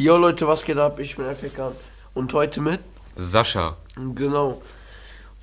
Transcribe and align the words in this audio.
Jo 0.00 0.16
Leute, 0.16 0.46
was 0.46 0.64
geht 0.64 0.78
ab? 0.78 1.00
Ich 1.00 1.16
bin 1.16 1.26
FK 1.26 1.72
und 2.14 2.32
heute 2.32 2.60
mit 2.60 2.78
Sascha. 3.16 3.76
Genau. 4.14 4.62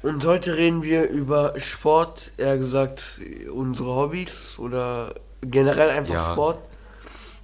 Und 0.01 0.23
heute 0.25 0.55
reden 0.55 0.81
wir 0.81 1.09
über 1.09 1.59
Sport, 1.59 2.31
eher 2.37 2.57
gesagt 2.57 3.19
unsere 3.53 3.93
Hobbys 3.97 4.55
oder 4.57 5.15
generell 5.41 5.89
einfach 5.89 6.13
Ja. 6.13 6.31
Sport. 6.31 6.59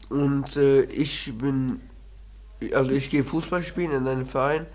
Und 0.10 0.56
äh, 0.56 0.84
ich 0.84 1.34
bin, 1.38 1.82
also 2.74 2.92
ich 2.92 3.10
gehe 3.10 3.26
Fußball 3.26 3.62
spielen 3.64 3.92
in 3.92 4.08
einem 4.08 4.26
Verein 4.26 4.66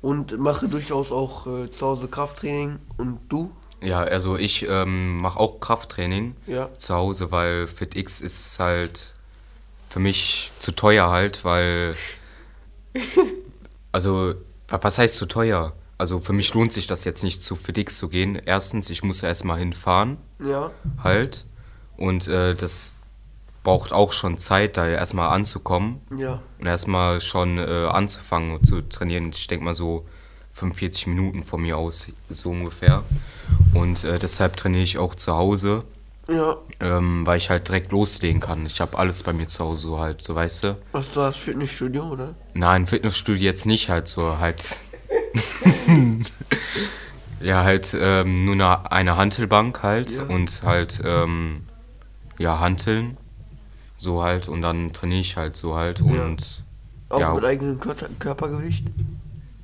und 0.00 0.38
mache 0.38 0.68
durchaus 0.68 1.12
auch 1.12 1.46
äh, 1.46 1.70
zu 1.70 1.84
Hause 1.86 2.08
Krafttraining. 2.08 2.78
Und 2.96 3.18
du? 3.28 3.50
Ja, 3.82 4.00
also 4.00 4.36
ich 4.38 4.66
ähm, 4.70 5.18
mache 5.18 5.38
auch 5.38 5.60
Krafttraining 5.60 6.34
Ja. 6.46 6.72
zu 6.78 6.94
Hause, 6.94 7.30
weil 7.30 7.66
FitX 7.66 8.22
ist 8.22 8.58
halt 8.58 9.12
für 9.94 10.00
mich 10.00 10.50
zu 10.58 10.72
teuer 10.72 11.08
halt, 11.08 11.44
weil 11.44 11.94
also 13.92 14.34
wa- 14.66 14.78
was 14.82 14.98
heißt 14.98 15.14
zu 15.14 15.26
teuer? 15.26 15.72
Also 15.98 16.18
für 16.18 16.32
mich 16.32 16.52
lohnt 16.52 16.72
sich 16.72 16.88
das 16.88 17.04
jetzt 17.04 17.22
nicht 17.22 17.44
zu 17.44 17.54
FitX 17.54 17.96
zu 17.98 18.08
gehen. 18.08 18.34
Erstens, 18.44 18.90
ich 18.90 19.04
muss 19.04 19.22
erstmal 19.22 19.58
hinfahren 19.60 20.16
Ja. 20.44 20.72
halt 21.04 21.46
und 21.96 22.26
äh, 22.26 22.56
das 22.56 22.94
braucht 23.62 23.92
auch 23.92 24.12
schon 24.12 24.36
Zeit, 24.36 24.76
da 24.76 24.88
erstmal 24.88 25.28
anzukommen 25.30 26.00
Ja. 26.18 26.42
und 26.58 26.66
erstmal 26.66 27.20
schon 27.20 27.58
äh, 27.58 27.86
anzufangen 27.88 28.64
zu 28.64 28.80
trainieren. 28.82 29.30
Ich 29.30 29.46
denke 29.46 29.64
mal 29.64 29.74
so 29.74 30.04
45 30.54 31.06
Minuten 31.06 31.44
von 31.44 31.62
mir 31.62 31.78
aus, 31.78 32.08
so 32.28 32.50
ungefähr. 32.50 33.04
Und 33.74 34.02
äh, 34.02 34.18
deshalb 34.18 34.56
trainiere 34.56 34.82
ich 34.82 34.98
auch 34.98 35.14
zu 35.14 35.36
Hause, 35.36 35.84
Ja. 36.28 36.56
ähm, 36.80 37.26
weil 37.26 37.36
ich 37.36 37.50
halt 37.50 37.68
direkt 37.68 37.92
loslegen 37.92 38.40
kann. 38.40 38.64
Ich 38.66 38.80
habe 38.80 38.96
alles 38.98 39.22
bei 39.22 39.32
mir 39.34 39.46
zu 39.46 39.62
Hause 39.64 39.82
so 39.82 39.98
halt, 40.00 40.22
so 40.22 40.34
weißt 40.34 40.64
du. 40.64 40.76
Was 40.92 41.06
ist 41.08 41.16
das 41.16 41.36
Fitnessstudio, 41.36 42.04
oder? 42.04 42.34
Nein, 42.54 42.86
Fitnessstudio 42.86 43.42
jetzt 43.42 43.66
nicht 43.66 43.90
halt 43.90 44.08
so 44.08 44.38
halt. 44.38 44.64
ja, 47.40 47.62
halt 47.64 47.96
ähm, 47.98 48.34
nur 48.44 48.54
eine, 48.54 48.90
eine 48.90 49.16
Hantelbank 49.16 49.82
halt 49.82 50.10
Ja. 50.12 50.22
und 50.24 50.62
halt 50.64 51.02
ähm, 51.04 51.64
ja 52.38 52.58
Hanteln 52.58 53.16
so 53.96 54.22
halt 54.22 54.48
und 54.48 54.62
dann 54.62 54.92
trainiere 54.92 55.20
ich 55.20 55.36
halt 55.36 55.56
so 55.56 55.76
halt 55.76 56.00
Ja. 56.00 56.04
und 56.24 56.64
Auch 57.10 57.20
Ja. 57.20 57.34
mit 57.34 57.44
eigenem 57.44 57.80
Körper 57.80 58.06
Körpergewicht? 58.18 58.86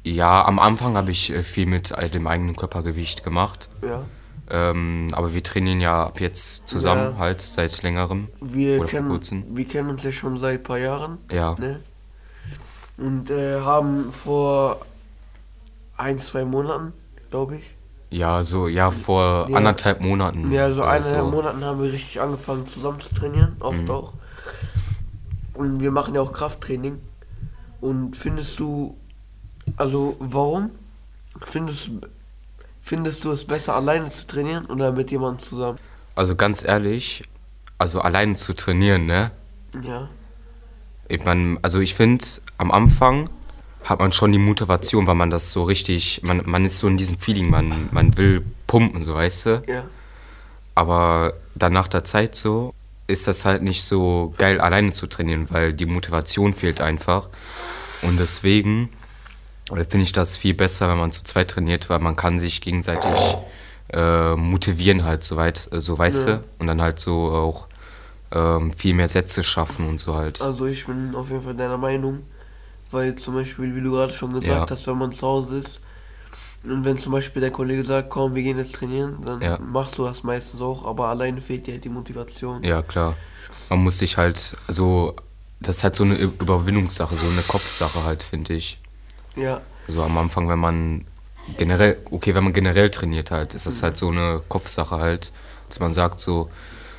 Ja, 0.05 0.45
am 0.45 0.59
Anfang 0.59 0.97
habe 0.97 1.11
ich 1.11 1.31
äh, 1.33 1.43
viel 1.43 1.67
mit 1.67 1.91
äh, 1.93 2.09
dem 2.09 2.27
eigenen 2.27 2.57
Körpergewicht 2.57 3.23
gemacht. 3.25 3.69
Ja. 3.83 4.03
Ähm, 4.53 5.09
aber 5.13 5.33
wir 5.33 5.43
trainieren 5.43 5.81
ja 5.81 6.07
ab 6.07 6.21
jetzt 6.21 6.69
zusammen 6.69 7.13
Ja. 7.13 7.19
halt 7.19 7.41
seit 7.41 7.83
längerem. 7.83 8.29
Wir 8.41 8.79
Oder 8.81 8.89
vor 8.89 8.99
kennen, 8.99 9.09
kurzem. 9.09 9.45
wir 9.49 9.65
kennen 9.67 9.91
uns 9.91 10.03
ja 10.03 10.13
schon 10.13 10.39
seit 10.39 10.61
ein 10.61 10.63
paar 10.65 10.79
Jahren. 10.79 11.19
Ja. 11.31 11.55
Ne? 11.59 11.81
Und 12.97 13.31
äh, 13.31 13.61
haben 13.61 14.11
vor 14.13 14.85
ein, 15.97 16.19
zwei 16.19 16.45
Monaten, 16.45 16.93
glaube 17.31 17.57
ich. 17.57 17.75
Ja, 18.11 18.43
so, 18.43 18.67
ja, 18.69 18.91
vor 18.91 19.49
Ja. 19.49 19.57
anderthalb 19.57 20.01
Monaten. 20.01 20.51
Ja, 20.51 20.73
so 20.73 20.83
eineinhalb 20.83 21.31
Monaten 21.31 21.65
haben 21.65 21.81
wir 21.83 21.93
richtig 21.93 22.21
angefangen 22.21 22.67
zusammen 22.67 23.01
zu 23.01 23.15
trainieren, 23.15 23.57
oft 23.61 23.83
Mhm. 23.83 23.91
auch. 23.91 24.13
Und 25.55 25.81
wir 25.81 25.91
machen 25.93 26.15
ja 26.15 26.21
auch 26.21 26.33
Krafttraining. 26.33 26.99
Und 27.81 28.17
findest 28.17 28.59
du, 28.59 28.97
also 29.77 30.17
warum 30.19 30.71
findest, 31.47 31.91
findest 32.91 33.25
du 33.25 33.31
es 33.31 33.45
besser 33.45 33.77
alleine 33.77 34.09
zu 34.09 34.27
trainieren 34.27 34.67
oder 34.67 34.91
mit 34.91 35.13
jemandem 35.13 35.39
zusammen? 35.39 35.79
Also 36.17 36.35
ganz 36.35 36.65
ehrlich, 36.65 37.23
also 37.79 38.01
alleine 38.01 38.35
zu 38.35 38.53
trainieren, 38.53 39.07
ne? 39.07 39.31
Ja, 39.85 40.09
Ich 41.07 41.25
mein, 41.25 41.61
also 41.63 41.79
ich 41.79 41.95
finde, 41.95 42.25
am 42.59 42.73
Anfang 42.73 43.31
hat 43.85 44.01
man 44.01 44.13
schon 44.13 44.33
die 44.33 44.41
Motivation, 44.41 45.07
weil 45.07 45.15
man 45.15 45.31
das 45.31 45.53
so 45.53 45.63
richtig, 45.63 46.23
man, 46.25 46.43
man 46.47 46.65
ist 46.65 46.79
so 46.79 46.89
in 46.89 46.97
diesem 46.97 47.17
Feeling, 47.17 47.49
man, 47.49 47.89
man 47.93 48.17
will 48.17 48.45
pumpen, 48.67 49.05
so 49.05 49.15
weißt 49.15 49.47
du. 49.47 49.63
ja, 49.69 49.85
Aber 50.75 51.35
dann 51.55 51.73
nach 51.73 51.87
der 51.87 52.03
Zeit 52.03 52.35
so 52.35 52.75
ist 53.07 53.29
das 53.29 53.45
halt 53.45 53.63
nicht 53.63 53.85
so 53.85 54.35
geil 54.37 54.61
alleine 54.61 54.91
zu 54.91 55.07
trainieren, 55.07 55.47
weil 55.51 55.75
die 55.75 55.87
Motivation 55.87 56.55
fehlt 56.55 56.81
einfach. 56.81 57.29
Und 58.03 58.19
deswegen 58.19 58.91
finde 59.89 60.03
ich 60.03 60.13
das 60.13 60.37
viel 60.37 60.55
besser, 60.55 60.89
wenn 60.89 60.99
man 60.99 61.13
zu 61.13 61.25
zweit 61.25 61.51
trainiert, 61.51 61.89
weil 61.91 61.99
man 62.01 62.17
kann 62.17 62.39
sich 62.39 62.61
gegenseitig 62.61 63.37
äh, 63.93 64.37
motivieren 64.37 65.05
halt 65.05 65.25
so 65.25 65.37
weit, 65.37 65.69
äh, 65.73 65.81
so 65.81 65.99
weißt 65.99 66.27
Ja. 66.29 66.37
du, 66.37 66.45
und 66.59 66.67
dann 66.67 66.81
halt 66.81 66.99
so 67.01 67.31
auch 67.33 67.67
ähm, 68.33 68.73
viel 68.73 68.95
mehr 68.95 69.09
Sätze 69.09 69.43
schaffen 69.43 69.89
und 69.89 69.99
so 69.99 70.15
halt. 70.15 70.41
also 70.41 70.67
ich 70.67 70.87
bin 70.87 71.15
auf 71.15 71.31
jeden 71.31 71.43
Fall 71.43 71.55
deiner 71.55 71.79
Meinung. 71.79 72.21
Weil 72.93 73.15
zum 73.15 73.35
Beispiel, 73.35 73.77
wie 73.77 73.81
du 73.83 73.93
gerade 73.93 74.13
schon 74.13 74.33
gesagt 74.33 74.49
Ja. 74.49 74.67
hast, 74.69 74.85
wenn 74.89 74.99
man 74.99 75.13
zu 75.13 75.25
Hause 75.25 75.59
ist 75.59 75.81
und 76.65 76.85
wenn 76.85 76.97
zum 76.99 77.13
Beispiel 77.13 77.41
der 77.41 77.53
Kollege 77.53 77.85
sagt, 77.85 78.11
komm, 78.11 78.35
wir 78.35 78.43
gehen 78.43 78.59
jetzt 78.59 78.75
trainieren, 78.75 79.19
dann 79.25 79.41
Ja. 79.41 79.59
machst 79.61 79.97
du 79.97 80.05
das 80.05 80.25
meistens 80.25 80.61
auch, 80.61 80.85
aber 80.85 81.07
alleine 81.07 81.41
fehlt 81.41 81.69
dir 81.69 81.75
halt 81.75 81.85
die 81.85 81.89
Motivation. 81.89 82.65
Ja, 82.65 82.83
klar. 82.83 83.15
Man 83.69 83.85
muss 83.85 83.99
sich 83.99 84.17
halt, 84.17 84.57
also, 84.67 85.15
das 85.61 85.77
ist 85.79 85.85
halt 85.85 85.95
so 85.95 86.03
eine 86.03 86.17
Überwindungssache, 86.17 87.15
so 87.17 87.29
eine 87.29 87.43
Kopfsache 87.43 88.03
halt, 88.03 88.25
finde 88.25 88.55
ich. 88.55 88.80
Ja, 89.37 89.61
Also 89.87 90.03
am 90.03 90.17
Anfang, 90.19 90.49
wenn 90.49 90.59
man 90.59 91.05
generell, 91.57 91.99
okay, 92.11 92.35
wenn 92.35 92.45
man 92.45 92.53
generell 92.53 92.91
trainiert 92.91 93.31
halt, 93.31 93.55
ist 93.55 93.67
das 93.67 93.83
halt 93.83 93.97
so 93.97 94.09
eine 94.09 94.43
Kopfsache 94.49 94.99
halt, 94.99 95.33
dass 95.69 95.81
man 95.81 95.93
sagt 95.93 96.21
so, 96.21 96.51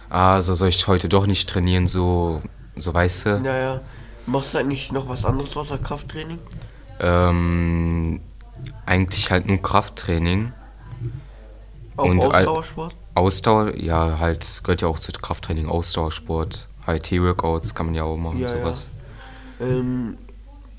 ah, 0.09 0.41
so 0.41 0.55
soll 0.55 0.69
ich 0.69 0.87
heute 0.87 1.07
doch 1.09 1.25
nicht 1.27 1.49
trainieren, 1.49 1.87
so, 1.87 2.41
so 2.75 2.93
weißt 2.93 3.25
du. 3.25 3.29
ja, 3.43 3.57
ja. 3.57 3.81
Machst 4.27 4.53
du 4.53 4.59
eigentlich 4.59 4.91
noch 4.91 5.09
was 5.09 5.25
anderes 5.25 5.57
außer 5.57 5.79
Krafttraining? 5.79 6.37
Ähm, 6.99 8.21
eigentlich 8.85 9.31
halt 9.31 9.47
nur 9.47 9.59
Krafttraining. 9.61 10.53
Auch 11.97 12.05
Und 12.05 12.23
Ausdauersport? 12.23 12.95
Ausdauer, 13.15 13.75
ja, 13.77 14.19
halt, 14.19 14.61
gehört 14.63 14.81
ja 14.81 14.87
auch 14.87 14.99
zu 14.99 15.11
Krafttraining, 15.11 15.67
Ausdauersport, 15.67 16.67
HIT-Workouts 16.85 17.73
kann 17.75 17.87
man 17.87 17.95
ja 17.95 18.03
auch 18.03 18.15
machen, 18.15 18.39
Ja, 18.39 18.47
ja. 18.47 18.57
sowas. 18.57 18.89
Ähm, 19.59 20.17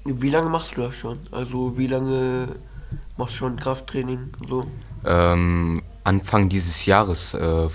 wie 0.05 0.31
lange 0.31 0.49
machst 0.51 0.77
du 0.77 0.83
das 0.83 0.97
schon? 0.97 1.19
Also 1.31 1.79
wie 1.79 1.87
lange 1.87 2.49
machst 3.17 3.35
du 3.35 3.39
schon 3.39 3.57
Krafttraining? 3.57 4.31
So. 4.49 4.67
Ähm, 5.05 5.83
Anfang 6.05 6.49
dieses 6.49 6.87
Jahres, 6.87 7.35
äh, 7.35 7.69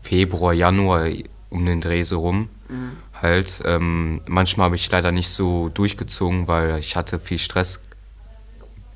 Februar, 0.00 0.52
Januar, 0.52 1.08
um 1.50 1.64
den 1.64 1.80
Dreh 1.80 2.02
so 2.02 2.20
rum, 2.20 2.48
Mhm. 2.68 2.96
halt. 3.22 3.62
Ähm, 3.64 4.20
manchmal 4.26 4.66
habe 4.66 4.76
ich 4.76 4.90
leider 4.90 5.12
nicht 5.12 5.30
so 5.30 5.70
durchgezogen, 5.70 6.46
weil 6.48 6.78
ich 6.78 6.96
hatte 6.96 7.18
viel 7.18 7.38
Stress, 7.38 7.80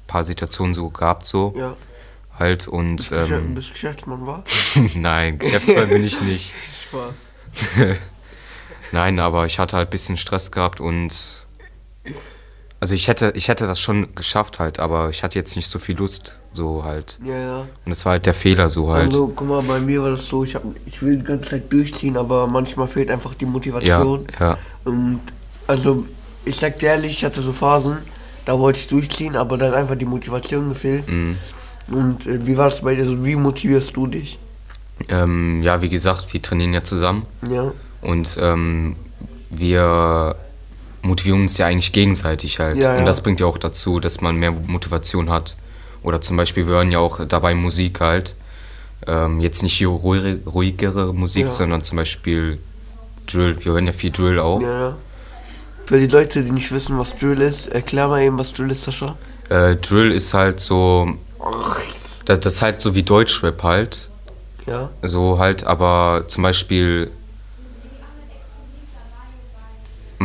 paar 0.07 0.25
Situationen 0.25 0.75
so 0.75 0.89
gehabt 0.91 1.25
so 1.27 1.53
Ja. 1.57 1.77
halt 2.39 2.67
und 2.69 2.97
Bis, 2.97 3.11
Geschäft, 3.11 3.31
ähm, 3.31 3.55
bis 3.55 3.73
Geschäftsmann 3.73 4.27
war? 4.27 4.45
nein, 4.95 5.39
Geschäftsmann 5.39 5.89
bin 5.89 6.05
ich 6.05 6.21
nicht. 6.23 6.55
Spaß. 6.89 7.17
Nein, 8.93 9.19
aber 9.19 9.45
ich 9.47 9.59
hatte 9.59 9.77
halt 9.77 9.89
ein 9.89 9.91
bisschen 9.91 10.17
Stress 10.17 10.51
gehabt 10.51 10.81
und 10.81 11.47
also 12.81 12.95
ich 12.95 13.09
hätte, 13.09 13.33
ich 13.35 13.49
hätte 13.49 13.67
das 13.67 13.81
schon 13.81 14.15
geschafft 14.15 14.59
halt, 14.61 14.79
aber 14.79 15.11
ich 15.11 15.23
hatte 15.25 15.39
jetzt 15.39 15.57
nicht 15.57 15.69
so 15.69 15.79
viel 15.79 15.97
Lust, 15.97 16.43
so 16.53 16.85
halt. 16.85 17.19
Ja, 17.25 17.39
ja. 17.39 17.59
Und 17.61 17.69
das 17.91 18.05
war 18.05 18.13
halt 18.13 18.27
der 18.27 18.35
Fehler 18.35 18.71
so 18.71 18.93
halt. 18.93 19.07
Also 19.07 19.33
guck 19.35 19.49
mal, 19.49 19.63
bei 19.63 19.81
mir 19.81 20.03
war 20.03 20.11
das 20.11 20.29
so, 20.29 20.45
ich, 20.45 20.55
hab, 20.55 20.63
ich 20.87 21.03
will 21.03 21.17
die 21.19 21.25
ganze 21.25 21.51
Zeit 21.51 21.73
durchziehen, 21.73 22.17
aber 22.17 22.47
manchmal 22.47 22.87
fehlt 22.87 23.11
einfach 23.11 23.35
die 23.35 23.47
Motivation. 23.47 24.27
ja, 24.39 24.51
ja. 24.51 24.59
Und 24.85 25.21
also 25.67 26.05
ich 26.45 26.57
sag 26.57 26.79
dir 26.79 26.91
ehrlich, 26.91 27.13
ich 27.13 27.25
hatte 27.25 27.43
so 27.43 27.53
Phasen, 27.53 27.99
da 28.45 28.59
wollte 28.59 28.79
ich 28.79 28.87
durchziehen, 28.87 29.37
aber 29.37 29.59
dann 29.59 29.73
hat 29.73 29.77
einfach 29.79 29.97
die 29.97 30.07
Motivation 30.07 30.69
gefehlt. 30.69 31.07
Mhm. 31.09 31.37
Und 31.89 32.27
äh, 32.27 32.47
wie 32.47 32.57
war 32.57 32.67
das 32.67 32.83
bei 32.83 32.95
dir? 32.95 33.05
So, 33.05 33.25
wie 33.25 33.35
motivierst 33.35 33.95
du 33.97 34.07
dich? 34.07 34.39
Ähm, 35.09 35.63
ja, 35.63 35.81
wie 35.83 35.89
gesagt, 35.89 36.33
wir 36.33 36.41
trainieren 36.41 36.75
ja 36.75 36.83
zusammen 36.83 37.27
Ja. 37.49 37.73
und 38.03 38.39
ähm, 38.41 38.97
wir 39.51 40.37
motivieren 41.03 41.43
uns 41.43 41.59
ja 41.59 41.67
eigentlich 41.67 41.93
gegenseitig 41.93 42.59
halt. 42.59 42.77
Ja, 42.77 42.95
ja. 42.95 42.99
Und 42.99 43.07
das 43.07 43.23
bringt 43.23 43.41
ja 43.41 43.47
auch 43.47 43.59
dazu, 43.59 44.01
dass 44.01 44.21
man 44.21 44.37
mehr 44.37 44.51
Motivation 44.53 45.31
hat. 45.31 45.57
Oder 46.03 46.21
zum 46.21 46.37
Beispiel, 46.37 46.67
wir 46.67 46.75
hören 46.75 46.93
ja 46.93 46.99
auch 46.99 47.25
dabei 47.27 47.55
Musik 47.55 48.01
halt. 48.01 48.35
Ähm, 49.07 49.41
jetzt 49.41 49.63
nicht 49.63 49.75
hier 49.75 49.89
ruhigere, 49.89 50.39
ruhigere 50.47 51.15
Musik, 51.15 51.47
Ja. 51.47 51.51
sondern 51.53 51.83
zum 51.83 51.97
Beispiel 51.97 52.59
Drill. 53.27 53.57
Wir 53.65 53.73
hören 53.73 53.87
ja 53.87 53.93
viel 53.93 54.11
Drill 54.11 54.39
auch. 54.39 54.61
Für 55.87 55.99
die 55.99 56.07
Leute, 56.07 56.43
die 56.43 56.51
nicht 56.51 56.71
wissen, 56.73 56.99
was 56.99 57.17
Drill 57.17 57.41
ist, 57.41 57.67
erklär 57.69 58.09
mal 58.09 58.23
eben, 58.23 58.39
was 58.39 58.53
Drill 58.55 58.71
ist, 58.71 58.85
Sascha. 58.85 59.17
Äh, 59.49 59.77
Drill 59.77 60.13
ist 60.13 60.35
halt 60.35 60.61
so, 60.61 61.09
das, 62.27 62.41
das 62.41 62.55
ist 62.55 62.63
halt 62.63 62.81
so 62.81 62.95
wie 62.95 63.03
Deutschrap 63.03 63.63
halt. 63.63 64.11
Ja. 64.67 64.91
So 65.03 65.39
halt, 65.39 65.65
aber 65.65 66.25
zum 66.29 66.43
Beispiel, 66.43 67.11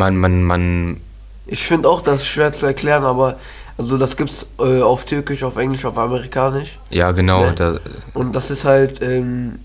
man, 0.03 0.17
man, 0.17 0.44
man, 0.44 1.01
Ich 1.47 1.63
finde 1.63 1.88
auch, 1.89 2.01
das 2.01 2.25
schwer 2.25 2.51
zu 2.53 2.65
erklären, 2.65 3.03
aber 3.03 3.38
also 3.77 3.97
das 3.97 4.15
gibt's 4.17 4.45
äh, 4.59 4.81
auf 4.81 5.05
Türkisch, 5.05 5.44
auf 5.44 5.57
Englisch, 5.57 5.85
auf 5.85 5.97
Amerikanisch. 5.97 6.79
ja 6.89 7.11
genau, 7.11 7.45
Ne? 7.45 7.53
da, 7.53 7.79
Und 8.13 8.33
das 8.35 8.51
ist 8.51 8.65
halt, 8.65 9.01
ähm, 9.01 9.59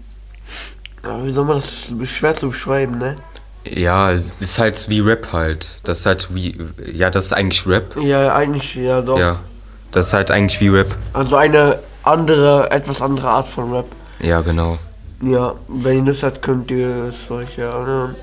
wie 1.23 1.32
soll 1.32 1.44
man 1.44 1.56
das 1.56 1.93
schwer 2.05 2.35
zu 2.35 2.49
beschreiben, 2.49 2.99
ne? 2.99 3.17
Ja, 3.64 4.11
ist 4.12 4.58
halt 4.58 4.88
wie 4.88 5.00
Rap 5.00 5.29
halt. 5.32 5.81
Das 5.85 6.00
ist 6.00 6.06
halt 6.06 6.35
wie. 6.35 6.56
Ja, 6.93 7.11
das 7.11 7.26
ist 7.26 7.32
eigentlich 7.34 7.67
Rap. 7.67 7.96
Ja, 8.00 8.34
eigentlich, 8.34 8.75
ja 8.76 9.02
doch. 9.02 9.19
Ja. 9.19 9.37
Das 9.93 10.06
ist 10.08 10.12
halt 10.12 10.31
eigentlich 10.31 10.61
wie 10.61 10.69
Rap. 10.69 10.94
Also 11.12 11.37
eine 11.37 11.79
andere, 12.02 12.70
etwas 12.70 13.02
andere 13.02 13.29
Art 13.29 13.49
von 13.49 13.73
Rap. 13.73 13.87
Ja, 14.20 14.41
genau. 14.41 14.79
Ja, 15.20 15.55
wenn 15.69 15.99
ihr 15.99 16.05
Lust 16.12 16.23
habt, 16.23 16.41
könnt 16.43 16.70
ihr 16.70 17.11
es 17.11 17.31
euch 17.31 17.56
ja 17.56 17.70
anhören. 17.70 18.14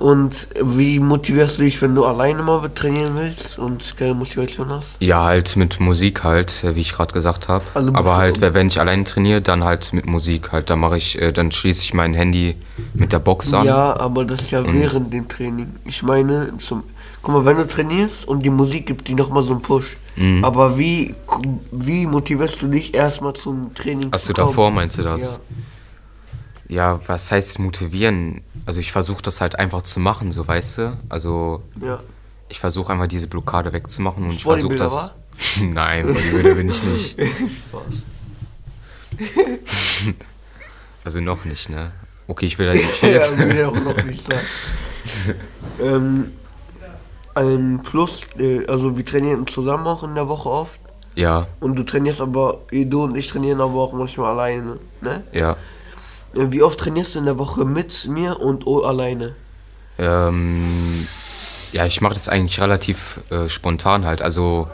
Und 0.00 0.48
wie 0.58 0.98
motivierst 0.98 1.58
du 1.58 1.62
dich, 1.62 1.82
wenn 1.82 1.94
du 1.94 2.06
alleine 2.06 2.42
mal 2.42 2.66
trainieren 2.74 3.16
willst 3.16 3.58
und 3.58 3.98
keine 3.98 4.14
Motivation 4.14 4.70
hast? 4.70 4.96
Ja, 4.98 5.24
halt 5.24 5.56
mit 5.56 5.78
Musik 5.78 6.24
halt, 6.24 6.64
äh, 6.64 6.74
wie 6.74 6.80
ich 6.80 6.94
gerade 6.94 7.12
gesagt 7.12 7.48
habe. 7.48 7.64
Also 7.74 7.92
Aber 7.92 8.16
halt, 8.16 8.40
wenn 8.40 8.68
ich 8.68 8.80
alleine 8.80 9.04
trainiere, 9.04 9.42
dann 9.42 9.62
halt 9.62 9.92
mit 9.92 10.06
Musik 10.06 10.52
halt. 10.52 10.70
Dann 10.70 10.80
mache 10.80 10.96
ich, 10.96 11.20
äh, 11.20 11.32
dann 11.32 11.52
schließe 11.52 11.84
ich 11.84 11.92
mein 11.92 12.14
Handy 12.14 12.56
mit 12.94 13.12
der 13.12 13.18
Box 13.18 13.52
an. 13.52 13.66
Ja, 13.66 14.00
aber 14.00 14.24
das 14.24 14.40
ist 14.40 14.52
ja 14.52 14.64
während 14.72 15.12
dem 15.12 15.28
Training. 15.28 15.68
Ich 15.84 16.02
meine, 16.02 16.56
zum, 16.56 16.82
guck 17.20 17.34
mal, 17.34 17.44
wenn 17.44 17.58
du 17.58 17.66
trainierst 17.66 18.26
und 18.26 18.42
die 18.42 18.48
Musik 18.50 18.86
gibt 18.86 19.06
dir 19.06 19.16
nochmal 19.16 19.42
so 19.42 19.52
einen 19.52 19.60
Push. 19.60 19.98
Mhm. 20.16 20.42
Aber 20.42 20.78
wie, 20.78 21.14
wie 21.72 22.06
motivierst 22.06 22.62
du 22.62 22.68
dich 22.68 22.94
erstmal 22.94 23.34
zum 23.34 23.74
Training 23.74 24.10
Achso, 24.12 24.28
zu 24.28 24.32
kommen? 24.32 24.46
davor 24.48 24.70
meinst 24.70 24.96
du 24.96 25.02
das? 25.02 25.34
Ja. 25.34 25.56
Ja, 26.70 27.00
was 27.08 27.32
heißt 27.32 27.58
motivieren? 27.58 28.42
Also 28.64 28.78
ich 28.78 28.92
versuche 28.92 29.22
das 29.22 29.40
halt 29.40 29.58
einfach 29.58 29.82
zu 29.82 29.98
machen, 29.98 30.30
so 30.30 30.46
weißt 30.46 30.78
du. 30.78 30.96
Also 31.08 31.62
Ja. 31.84 31.98
ich 32.48 32.60
versuche 32.60 32.92
einfach 32.92 33.08
diese 33.08 33.26
Blockade 33.26 33.72
wegzumachen 33.72 34.22
und 34.24 34.30
ich 34.34 34.44
versuche 34.44 34.76
das. 34.76 35.12
Nein, 35.60 36.06
Bodybuilder 36.06 36.54
bin 36.54 36.68
ich 36.68 36.82
nicht. 36.84 37.16
Also 41.04 41.20
noch 41.20 41.44
nicht, 41.44 41.70
ne? 41.70 41.92
Okay, 42.26 42.46
ich 42.46 42.58
will, 42.58 42.66
da- 42.66 42.74
ich 42.74 43.02
will 43.02 43.10
jetzt. 43.10 43.32
ja, 43.38 43.38
will 43.48 43.64
auch 43.64 43.74
noch 43.74 44.04
nicht 44.04 44.24
sagen. 44.26 44.40
ähm, 45.82 46.32
ein 47.34 47.80
Plus, 47.82 48.26
äh, 48.38 48.66
also 48.66 48.96
wir 48.96 49.04
trainieren 49.04 49.46
zusammen 49.46 49.86
auch 49.86 50.02
in 50.04 50.14
der 50.14 50.28
Woche 50.28 50.48
oft. 50.50 50.78
Ja, 51.16 51.46
Und 51.58 51.76
du 51.78 51.84
trainierst 51.84 52.20
aber, 52.20 52.58
du 52.70 53.02
und 53.04 53.16
ich 53.16 53.28
trainieren 53.28 53.60
aber 53.60 53.74
auch 53.80 53.92
manchmal 53.92 54.30
alleine. 54.32 54.78
Ne? 55.00 55.22
ja. 55.32 55.56
Äh, 56.34 56.50
Wie 56.50 56.62
oft 56.62 56.78
trainierst 56.80 57.14
du 57.14 57.18
in 57.18 57.24
der 57.24 57.38
Woche 57.38 57.64
mit 57.64 58.06
mir 58.08 58.40
und 58.40 58.66
oh, 58.66 58.80
alleine? 58.82 59.34
Ähm, 59.98 61.06
ja, 61.72 61.86
ich 61.86 62.00
mache 62.00 62.14
das 62.14 62.28
eigentlich 62.28 62.60
relativ 62.60 63.20
äh, 63.30 63.48
spontan 63.48 64.04
halt. 64.06 64.22
Also, 64.22 64.68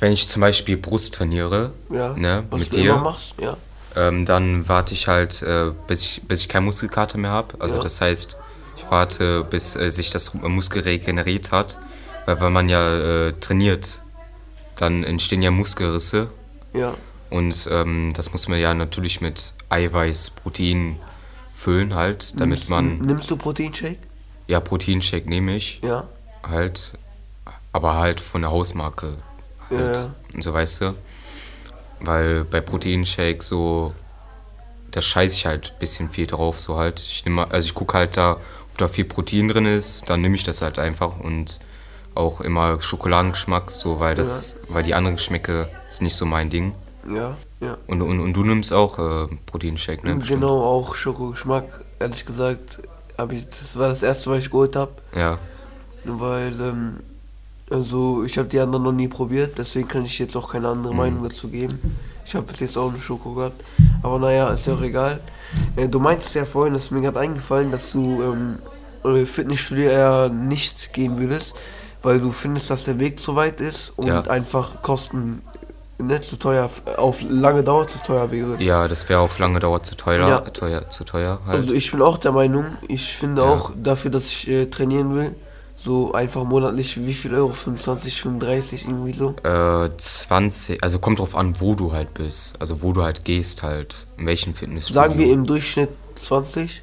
wenn 0.00 0.12
ich 0.12 0.28
zum 0.28 0.40
Beispiel 0.40 0.76
Brust 0.76 1.14
trainiere, 1.14 1.72
Ja. 1.90 2.14
ne, 2.14 2.44
mit 2.52 2.74
dir, 2.74 2.96
machst? 2.96 3.34
Ja. 3.40 3.56
ähm, 3.96 4.26
dann 4.26 4.68
warte 4.68 4.94
ich 4.94 5.08
halt, 5.08 5.42
äh, 5.42 5.72
bis, 5.86 6.02
ich, 6.04 6.22
bis 6.26 6.40
ich 6.42 6.48
keinen 6.48 6.64
Muskelkater 6.64 7.18
mehr 7.18 7.30
habe. 7.30 7.54
Also, 7.60 7.76
Ja. 7.76 7.82
das 7.82 8.00
heißt, 8.00 8.36
ich 8.76 8.90
warte, 8.90 9.44
bis 9.44 9.76
äh, 9.76 9.90
sich 9.90 10.10
das 10.10 10.34
Muskel 10.34 10.82
regeneriert 10.82 11.50
hat. 11.52 11.78
Weil, 12.26 12.40
wenn 12.40 12.52
man 12.52 12.68
ja 12.68 13.26
äh, 13.28 13.32
trainiert, 13.40 14.02
dann 14.76 15.02
entstehen 15.04 15.42
ja 15.42 15.50
Muskelrisse. 15.50 16.28
Ja. 16.74 16.94
Und 17.30 17.68
ähm, 17.70 18.12
das 18.14 18.32
muss 18.32 18.48
man 18.48 18.58
ja 18.58 18.72
natürlich 18.74 19.20
mit 19.20 19.52
Eiweiß, 19.68 20.30
Protein 20.30 20.98
füllen 21.54 21.94
halt, 21.94 22.32
damit 22.40 22.58
nimmst, 22.58 22.70
man. 22.70 22.98
Nimmst 22.98 23.30
du 23.30 23.36
Proteinshake? 23.36 23.98
Ja, 24.46 24.60
Proteinshake 24.60 25.28
nehme 25.28 25.56
ich 25.56 25.80
Ja. 25.84 26.04
halt, 26.42 26.94
aber 27.72 27.96
halt 27.96 28.20
von 28.20 28.42
der 28.42 28.50
Hausmarke. 28.50 29.16
Halt. 29.68 29.80
Ja, 29.80 29.92
ja. 30.02 30.14
Und 30.34 30.42
so 30.42 30.54
weißt 30.54 30.80
du. 30.80 30.94
Weil 32.00 32.44
bei 32.44 32.60
Proteinshake 32.60 33.42
so, 33.42 33.92
da 34.92 35.00
scheiße 35.00 35.34
ich 35.34 35.46
halt 35.46 35.72
ein 35.74 35.78
bisschen 35.80 36.08
viel 36.08 36.26
drauf, 36.26 36.60
so 36.60 36.76
halt. 36.78 37.00
Ich 37.00 37.24
nehme, 37.24 37.50
also 37.50 37.66
ich 37.66 37.74
gucke 37.74 37.98
halt 37.98 38.16
da, 38.16 38.32
ob 38.70 38.78
da 38.78 38.88
viel 38.88 39.04
Protein 39.04 39.48
drin 39.48 39.66
ist, 39.66 40.08
dann 40.08 40.20
nehme 40.20 40.36
ich 40.36 40.44
das 40.44 40.62
halt 40.62 40.78
einfach 40.78 41.18
und 41.18 41.58
auch 42.14 42.40
immer 42.40 42.80
Schokoladengeschmack, 42.80 43.70
so 43.70 44.00
weil 44.00 44.14
das, 44.14 44.56
weil 44.68 44.82
die 44.84 44.94
anderen 44.94 45.16
Geschmäcke 45.16 45.68
ist 45.90 46.00
nicht 46.02 46.14
so 46.14 46.24
mein 46.24 46.50
Ding. 46.50 46.72
Ja. 47.14 47.36
Ja. 47.60 47.76
Und, 47.86 48.02
und, 48.02 48.20
und 48.20 48.32
du 48.34 48.44
nimmst 48.44 48.72
auch 48.72 48.98
äh, 48.98 49.26
Proteinshake, 49.46 50.04
ne? 50.06 50.14
bestimmt? 50.16 50.40
Genau, 50.42 50.62
auch 50.62 50.94
Schokogeschmack. 50.94 51.80
Ehrlich 51.98 52.24
gesagt, 52.26 52.80
hab 53.16 53.32
ich, 53.32 53.48
das 53.48 53.76
war 53.76 53.88
das 53.88 54.02
erste, 54.02 54.30
was 54.30 54.38
ich 54.38 54.50
geholt 54.50 54.76
habe. 54.76 54.92
Ja, 55.14 55.38
Weil, 56.04 56.52
ähm, 56.60 56.96
also 57.70 58.22
ich 58.24 58.38
habe 58.38 58.48
die 58.48 58.60
anderen 58.60 58.84
noch 58.84 58.92
nie 58.92 59.08
probiert, 59.08 59.58
deswegen 59.58 59.88
kann 59.88 60.04
ich 60.04 60.18
jetzt 60.18 60.36
auch 60.36 60.50
keine 60.50 60.68
andere 60.68 60.92
Mhm. 60.92 60.98
Meinung 60.98 61.22
dazu 61.24 61.48
geben. 61.48 61.78
Ich 62.24 62.34
habe 62.34 62.46
bis 62.46 62.60
jetzt 62.60 62.76
auch 62.76 62.90
eine 62.90 63.00
Schoko 63.00 63.32
gehabt. 63.32 63.62
Aber 64.02 64.18
naja, 64.18 64.50
ist 64.50 64.66
ja 64.66 64.74
auch 64.74 64.82
egal. 64.82 65.20
Äh, 65.76 65.88
du 65.88 65.98
meintest 65.98 66.34
ja 66.34 66.44
vorhin, 66.44 66.74
das 66.74 66.84
ist 66.84 66.90
mir 66.90 67.00
gerade 67.00 67.18
eingefallen, 67.20 67.72
dass 67.72 67.90
du 67.92 68.22
ähm, 68.22 68.58
äh, 69.04 69.24
Fitnessstudio 69.24 69.88
eher 69.90 70.28
nicht 70.28 70.92
gehen 70.92 71.18
würdest, 71.18 71.54
weil 72.02 72.20
du 72.20 72.30
findest, 72.32 72.70
dass 72.70 72.84
der 72.84 72.98
Weg 73.00 73.18
zu 73.18 73.34
weit 73.34 73.60
ist 73.60 73.90
und 73.96 74.06
Ja. 74.06 74.20
einfach 74.22 74.82
Kosten 74.82 75.42
nicht 75.98 76.24
zu 76.24 76.36
teuer, 76.38 76.70
auf 76.96 77.18
lange 77.28 77.62
Dauer 77.64 77.86
zu 77.88 77.98
teuer 78.00 78.30
wäre. 78.30 78.62
ja, 78.62 78.86
das 78.88 79.08
wäre 79.08 79.20
auf 79.20 79.38
lange 79.38 79.58
Dauer 79.60 79.82
zu 79.82 79.96
teuer, 79.96 80.28
Ja. 80.28 80.40
teuer, 80.40 80.88
zu 80.88 81.04
teuer 81.04 81.40
halt. 81.46 81.56
Also 81.60 81.74
ich 81.74 81.90
bin 81.90 82.02
auch 82.02 82.18
der 82.18 82.32
Meinung, 82.32 82.66
ich 82.86 83.14
finde 83.16 83.42
Ja. 83.42 83.48
auch 83.48 83.72
dafür, 83.76 84.10
dass 84.10 84.26
ich 84.26 84.48
äh, 84.48 84.66
trainieren 84.66 85.14
will, 85.16 85.34
so 85.76 86.12
einfach 86.12 86.44
monatlich, 86.44 87.04
wie 87.06 87.14
viel 87.14 87.34
Euro? 87.34 87.52
25, 87.52 88.20
35, 88.20 88.86
irgendwie 88.86 89.12
so. 89.12 89.34
Äh, 89.44 89.90
20, 89.96 90.82
also 90.82 90.98
kommt 90.98 91.18
drauf 91.20 91.36
an, 91.36 91.54
wo 91.60 91.74
du 91.74 91.92
halt 91.92 92.14
bist. 92.14 92.60
Also 92.60 92.82
wo 92.82 92.92
du 92.92 93.02
halt 93.04 93.24
gehst 93.24 93.62
halt. 93.62 94.06
In 94.16 94.26
welchem 94.26 94.54
Fitnessstudio. 94.54 95.00
Sagen 95.02 95.18
wir 95.18 95.32
im 95.32 95.46
Durchschnitt 95.46 95.90
20? 96.16 96.82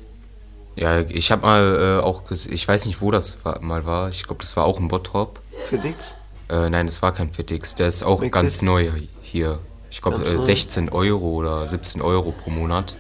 Ja, 0.77 0.99
ich 1.01 1.31
habe 1.31 1.41
mal 1.41 1.99
äh, 1.99 2.03
auch, 2.03 2.23
ich 2.31 2.67
weiß 2.67 2.85
nicht, 2.85 3.01
wo 3.01 3.11
das 3.11 3.43
war, 3.45 3.61
mal 3.61 3.85
war. 3.85 4.09
Ich 4.09 4.23
glaube, 4.23 4.41
das 4.41 4.55
war 4.57 4.65
auch 4.65 4.79
in 4.79 4.87
Bottrop. 4.89 5.39
Für 5.65 5.77
Dix? 5.77 6.15
Äh, 6.49 6.69
nein, 6.69 6.85
das 6.85 7.01
war 7.01 7.11
kein 7.13 7.31
Fitix. 7.31 7.75
Der 7.75 7.87
ist 7.87 8.03
auch 8.03 8.21
Welches? 8.21 8.33
ganz 8.33 8.61
neu 8.61 8.91
hier. 9.21 9.59
Ich 9.89 10.01
glaube, 10.01 10.19
neu. 10.19 10.37
16 10.37 10.89
Euro 10.89 11.29
oder 11.31 11.67
17 11.67 12.01
Euro 12.01 12.31
pro 12.31 12.49
Monat. 12.49 12.97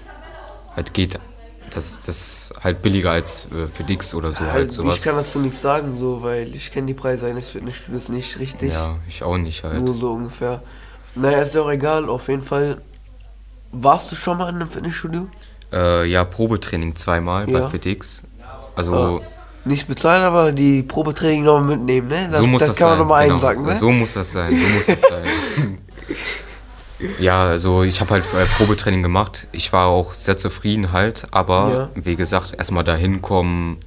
Halt 0.75 0.93
geht. 0.93 1.19
Das, 1.71 1.99
das 2.05 2.07
ist 2.49 2.53
halt 2.63 2.81
billiger 2.81 3.11
als 3.11 3.47
äh, 3.51 3.67
Fitix 3.67 4.13
oder 4.13 4.31
so 4.31 4.41
halt 4.41 4.51
Halt, 4.53 4.69
ich 4.69 4.75
sowas. 4.75 5.03
kann 5.03 5.15
dazu 5.15 5.39
nichts 5.39 5.61
sagen, 5.61 5.97
so, 5.99 6.21
weil 6.23 6.55
ich 6.55 6.71
kenne 6.71 6.87
die 6.87 6.93
Preise 6.93 7.25
eines 7.27 7.47
Fitnessstudios 7.49 8.07
nicht 8.09 8.39
richtig. 8.39 8.71
Ja, 8.71 8.95
ich 9.09 9.23
auch 9.23 9.37
nicht 9.37 9.63
halt. 9.63 9.81
Nur 9.83 9.95
so 9.95 10.13
ungefähr. 10.13 10.61
Naja, 11.15 11.41
ist 11.41 11.53
ja 11.53 11.61
auch 11.61 11.69
egal, 11.71 12.07
auf 12.09 12.27
jeden 12.29 12.43
Fall. 12.43 12.81
Warst 13.71 14.09
du 14.11 14.15
schon 14.15 14.37
mal 14.37 14.47
in 14.49 14.55
einem 14.55 14.69
Fitnessstudio? 14.69 15.27
Äh, 15.73 16.05
ja, 16.05 16.23
Probetraining 16.23 16.95
zweimal 16.95 17.49
Ja. 17.49 17.59
bei 17.59 17.69
Fitix. 17.69 18.23
Also. 18.75 19.21
Ah. 19.23 19.34
Nicht 19.65 19.87
bezahlen, 19.87 20.23
aber 20.23 20.51
die 20.51 20.83
Probetraining 20.83 21.43
nochmal 21.43 21.75
mitnehmen, 21.75 22.07
ne? 22.07 22.29
Das, 22.29 22.39
so 22.39 22.45
muss 22.45 22.59
das, 22.61 22.69
das, 22.69 22.77
kann 22.77 22.89
man 22.89 22.97
sein. 22.97 22.99
nochmal 22.99 23.23
genau. 23.23 23.35
einsacken, 23.35 23.65
ne? 23.65 23.75
So 23.75 23.91
muss 23.91 24.13
das 24.13 24.31
sein. 24.31 24.59
So 24.59 24.67
muss 24.67 24.85
das 24.85 25.01
sein. 25.01 25.79
ja, 27.19 27.43
also 27.45 27.83
ich 27.83 27.99
habe 27.99 28.11
halt 28.11 28.25
äh, 28.25 28.45
Probetraining 28.57 29.01
gemacht. 29.01 29.47
Ich 29.51 29.73
war 29.73 29.87
auch 29.87 30.13
sehr 30.13 30.37
zufrieden 30.37 30.91
halt, 30.91 31.27
aber 31.31 31.89
wie 31.95 32.15
gesagt, 32.15 32.53
erstmal 32.55 32.83
dahin 32.83 33.23
kommen, 33.23 33.77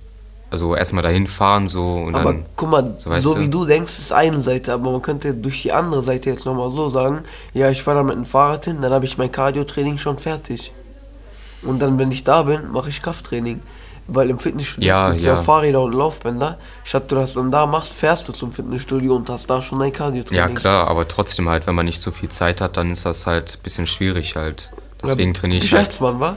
also 0.50 0.74
erstmal 0.74 1.04
dahin 1.04 1.28
fahren 1.28 1.68
so 1.68 1.94
und 1.94 2.14
Aber 2.16 2.32
dann. 2.32 2.46
guck 2.56 2.70
mal, 2.70 2.94
so 2.98 3.12
so, 3.20 3.34
du? 3.34 3.40
wie 3.42 3.48
du 3.48 3.64
denkst, 3.64 3.98
ist 3.98 4.12
eine 4.12 4.40
Seite, 4.40 4.72
aber 4.72 4.90
man 4.90 5.02
könnte 5.02 5.32
durch 5.32 5.62
die 5.62 5.72
andere 5.72 6.02
Seite 6.02 6.30
jetzt 6.30 6.44
nochmal 6.44 6.72
so 6.72 6.88
sagen, 6.88 7.22
ja, 7.54 7.70
ich 7.70 7.84
fahre 7.84 7.98
da 7.98 8.02
mit 8.02 8.16
dem 8.16 8.24
Fahrrad 8.24 8.64
hin, 8.64 8.78
dann 8.80 8.92
habe 8.92 9.04
ich 9.04 9.16
mein 9.16 9.30
Cardio-Training 9.30 9.98
schon 9.98 10.18
fertig. 10.18 10.72
Und 11.62 11.80
dann, 11.80 11.98
wenn 11.98 12.10
ich 12.12 12.24
da 12.24 12.42
bin, 12.42 12.70
mache 12.72 12.88
ich 12.88 13.02
Krafttraining. 13.02 13.60
Weil 14.10 14.30
im 14.30 14.38
Fitnessstudio 14.38 14.88
Ja, 14.88 15.10
gibt's 15.10 15.24
ja. 15.26 15.34
ja. 15.34 15.42
Fahrräder 15.42 15.82
und 15.82 15.92
Laufbänder. 15.94 16.58
Statt 16.82 17.10
du 17.10 17.14
das 17.16 17.34
dann 17.34 17.50
da 17.50 17.66
machst, 17.66 17.92
fährst 17.92 18.26
du 18.28 18.32
zum 18.32 18.52
Fitnessstudio 18.52 19.14
und 19.16 19.28
hast 19.28 19.48
da 19.50 19.60
schon 19.60 19.78
dein 19.78 19.92
Ja 19.92 19.98
Cardio-Training. 19.98 20.54
klar, 20.54 20.88
aber 20.88 21.06
trotzdem 21.06 21.48
halt, 21.48 21.66
wenn 21.66 21.74
man 21.74 21.84
nicht 21.86 22.00
so 22.00 22.10
viel 22.10 22.30
Zeit 22.30 22.60
hat, 22.62 22.76
dann 22.78 22.90
ist 22.90 23.04
das 23.04 23.26
halt 23.26 23.58
ein 23.58 23.62
bisschen 23.62 23.86
schwierig 23.86 24.34
halt. 24.36 24.72
Deswegen 25.02 25.34
trainiere 25.34 25.62
ich 25.64 25.72
halt. 25.72 25.88
Geschäftsmann, 25.88 26.20
wa? 26.20 26.36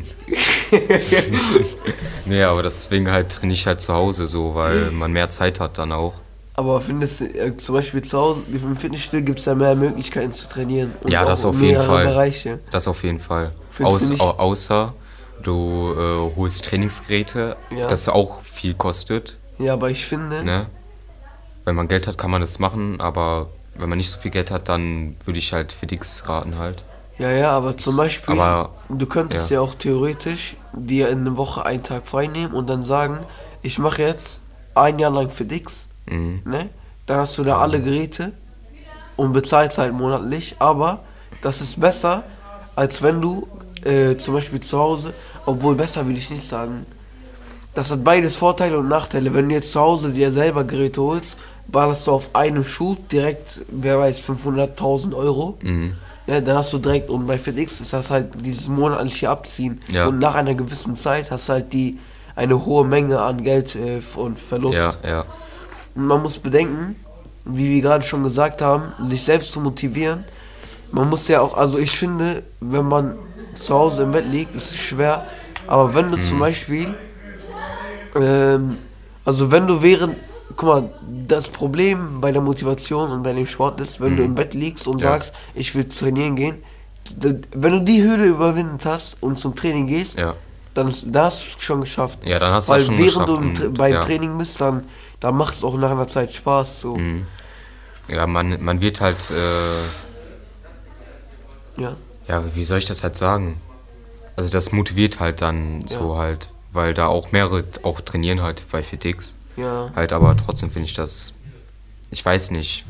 Nee, 2.25 2.43
aber 2.43 2.63
deswegen 2.63 3.09
halt 3.11 3.29
trainiere 3.29 3.53
ich 3.55 3.65
halt 3.67 3.79
zu 3.81 3.93
Hause 3.93 4.27
so, 4.27 4.55
weil 4.55 4.91
man 4.91 5.11
mehr 5.11 5.29
Zeit 5.29 5.59
hat 5.59 5.77
dann 5.77 5.91
auch. 5.91 6.13
Aber 6.55 6.81
findest 6.81 7.21
du, 7.21 7.25
äh, 7.25 7.55
zum 7.55 7.75
Beispiel 7.75 8.01
zu 8.01 8.17
Hause, 8.17 8.41
im 8.51 8.75
Fitnessstudio 8.75 9.23
gibt 9.25 9.39
es 9.39 9.45
ja 9.45 9.53
mehr 9.53 9.75
Möglichkeiten 9.75 10.31
zu 10.31 10.47
trainieren. 10.49 10.93
Und 11.03 11.11
Ja, 11.11 11.23
das 11.23 11.45
auf 11.45 11.61
jeden 11.61 11.81
Fall. 11.81 12.05
Bereiche. 12.05 12.59
Das 12.71 12.87
auf 12.87 13.03
jeden 13.03 13.19
Fall. 13.19 13.51
Aus, 13.83 14.09
au, 14.19 14.31
außer 14.31 14.93
du 15.43 15.93
äh, 15.97 16.35
holst 16.35 16.65
Trainingsgeräte, 16.65 17.55
Ja. 17.69 17.87
das 17.87 18.07
auch 18.09 18.41
viel 18.41 18.73
kostet. 18.73 19.37
Ja, 19.57 19.73
aber 19.73 19.89
ich 19.89 20.05
finde, 20.05 20.43
Ne? 20.43 20.67
Wenn 21.65 21.75
man 21.75 21.87
Geld 21.89 22.07
hat, 22.07 22.17
kann 22.17 22.31
man 22.31 22.39
das 22.41 22.59
machen, 22.59 23.01
aber 23.01 23.49
wenn 23.75 23.89
man 23.89 23.97
nicht 23.97 24.09
so 24.09 24.17
viel 24.19 24.31
Geld 24.31 24.51
hat, 24.51 24.69
dann 24.69 25.15
würde 25.25 25.37
ich 25.39 25.51
halt 25.51 25.71
Fitix 25.73 26.27
raten 26.29 26.57
halt. 26.57 26.83
Ja, 27.17 27.29
ja, 27.31 27.51
aber 27.51 27.75
zum 27.75 27.97
Beispiel, 27.97 28.39
Aber- 28.39 28.69
du 28.89 29.05
könntest 29.05 29.49
ja. 29.49 29.55
ja. 29.55 29.61
auch 29.61 29.73
theoretisch 29.75 30.55
dir 30.73 31.09
in 31.09 31.25
der 31.25 31.35
Woche 31.35 31.65
einen 31.65 31.83
Tag 31.83 32.07
frei 32.07 32.27
nehmen 32.27 32.53
und 32.53 32.67
dann 32.69 32.83
sagen, 32.83 33.19
ich 33.63 33.79
mache 33.79 34.03
jetzt 34.03 34.41
ein 34.75 34.97
Jahr 34.99 35.11
lang 35.11 35.29
FitX, 35.29 35.87
Mhm. 36.05 36.41
ne? 36.45 36.69
Dann 37.05 37.19
hast 37.19 37.37
du 37.37 37.43
da 37.43 37.57
alle 37.57 37.81
Geräte 37.81 38.31
und 39.17 39.33
bezahlst 39.33 39.77
halt 39.79 39.93
monatlich, 39.93 40.55
aber 40.59 40.99
das 41.41 41.59
ist 41.59 41.79
besser, 41.81 42.23
als 42.75 43.01
wenn 43.01 43.19
du 43.19 43.47
äh, 43.87 44.17
zum 44.17 44.33
Beispiel 44.33 44.59
zu 44.59 44.77
Hause, 44.77 45.13
obwohl 45.45 45.75
besser 45.75 46.07
will 46.07 46.17
ich 46.17 46.29
nicht 46.29 46.47
sagen, 46.47 46.85
das 47.73 47.91
hat 47.91 48.03
beides 48.03 48.35
Vorteile 48.35 48.79
und 48.79 48.87
Nachteile. 48.87 49.33
Wenn 49.33 49.49
du 49.49 49.55
jetzt 49.55 49.71
zu 49.71 49.79
Hause 49.79 50.11
dir 50.11 50.31
selber 50.31 50.63
Geräte 50.63 51.01
holst, 51.01 51.37
ballerst 51.67 52.07
du 52.07 52.11
auf 52.11 52.35
einem 52.35 52.65
Schuh 52.65 52.97
direkt, 53.11 53.61
wer 53.69 53.99
weiß, 53.99 54.19
500.000 54.19 55.15
Euro. 55.15 55.57
Mhm. 55.61 55.93
Ja, 56.25 56.41
dann 56.41 56.57
hast 56.57 56.73
du 56.73 56.77
direkt, 56.77 57.09
und 57.09 57.27
bei 57.27 57.37
FedEx 57.37 57.79
ist 57.79 57.93
das 57.93 58.09
halt 58.09 58.29
dieses 58.43 58.67
monatliche 58.67 59.29
Abziehen. 59.29 59.79
Ja. 59.91 60.07
Und 60.07 60.19
nach 60.19 60.35
einer 60.35 60.55
gewissen 60.55 60.95
Zeit 60.95 61.31
hast 61.31 61.47
du 61.47 61.53
halt 61.53 61.71
die, 61.71 61.99
eine 62.35 62.65
hohe 62.65 62.83
Menge 62.83 63.21
an 63.21 63.43
Geld 63.43 63.75
äh, 63.75 64.01
und 64.15 64.39
Verlust. 64.39 64.99
Ja, 65.03 65.09
ja. 65.09 65.25
Und 65.95 66.05
man 66.07 66.21
muss 66.21 66.37
bedenken, 66.39 66.95
wie 67.45 67.75
wir 67.75 67.81
gerade 67.81 68.03
schon 68.03 68.23
gesagt 68.23 68.61
haben, 68.61 68.91
sich 69.07 69.23
selbst 69.23 69.51
zu 69.51 69.61
motivieren. 69.61 70.25
Man 70.91 71.09
muss 71.09 71.27
ja 71.27 71.41
auch, 71.41 71.55
also 71.55 71.77
ich 71.77 71.91
finde, 71.91 72.43
wenn 72.59 72.87
man 72.87 73.15
zu 73.59 73.73
Hause 73.75 74.03
im 74.03 74.11
Bett 74.11 74.25
liegt, 74.25 74.55
ist 74.55 74.71
es 74.71 74.77
schwer. 74.77 75.25
Aber 75.67 75.93
wenn 75.93 76.11
du 76.11 76.17
zum 76.17 76.39
Beispiel, 76.39 76.95
ähm, 78.15 78.77
also 79.25 79.51
wenn 79.51 79.67
du 79.67 79.81
während, 79.81 80.17
guck 80.55 80.63
mal, 80.69 80.89
das 81.27 81.49
Problem 81.49 82.21
bei 82.21 82.31
der 82.31 82.41
Motivation 82.41 83.11
und 83.11 83.23
bei 83.23 83.33
dem 83.33 83.47
Sport 83.47 83.81
ist, 83.81 83.99
wenn 83.99 84.15
du 84.15 84.23
im 84.23 84.35
Bett 84.35 84.53
liegst 84.53 84.87
und 84.87 85.01
Ja. 85.01 85.11
sagst, 85.11 85.33
ich 85.55 85.75
will 85.75 85.85
trainieren 85.87 86.35
gehen, 86.35 86.63
wenn 87.53 87.71
du 87.71 87.81
die 87.81 88.03
Hürde 88.03 88.25
überwindet 88.25 88.85
hast 88.85 89.17
und 89.21 89.37
zum 89.37 89.55
Training 89.55 89.87
gehst, 89.87 90.17
Ja. 90.17 90.35
dann, 90.73 90.87
ist, 90.87 91.05
dann 91.07 91.25
hast 91.25 91.41
du 91.43 91.57
es 91.57 91.63
schon 91.63 91.81
geschafft. 91.81 92.19
Ja, 92.25 92.39
dann 92.39 92.53
hast 92.53 92.67
du 92.69 92.73
Weil 92.73 92.79
es 92.81 92.85
schon 92.87 92.97
während 92.97 93.27
geschafft 93.27 93.59
du 93.59 93.71
beim 93.73 93.93
ja. 93.93 94.01
Training 94.01 94.37
bist, 94.37 94.59
dann, 94.61 94.83
dann 95.19 95.35
macht 95.35 95.55
es 95.55 95.63
auch 95.63 95.75
nach 95.77 95.91
einer 95.91 96.07
Zeit 96.07 96.33
Spaß. 96.33 96.81
So. 96.81 96.95
Mhm. 96.97 97.25
Ja, 98.07 98.25
man, 98.27 98.63
man 98.63 98.79
wird 98.81 99.01
halt, 99.01 99.31
äh, 99.31 99.81
Ja. 101.81 101.95
Ja, 102.27 102.43
wie 102.55 102.65
soll 102.65 102.79
ich 102.79 102.85
das 102.85 103.03
halt 103.03 103.15
sagen? 103.15 103.61
Also 104.35 104.49
das 104.49 104.71
motiviert 104.71 105.19
halt 105.19 105.41
dann 105.41 105.85
so 105.87 106.13
Ja. 106.13 106.19
halt, 106.19 106.51
weil 106.71 106.93
da 106.93 107.07
auch 107.07 107.31
mehrere 107.31 107.63
auch 107.83 108.01
trainieren 108.01 108.41
halt 108.41 108.63
bei 108.71 108.83
FitX. 108.83 109.35
Ja. 109.55 109.91
Halt, 109.95 110.13
aber 110.13 110.37
trotzdem 110.37 110.69
finde 110.69 110.85
ich 110.87 110.93
das, 110.93 111.33
ich 112.11 112.23
weiß 112.23 112.51
nicht, 112.51 112.85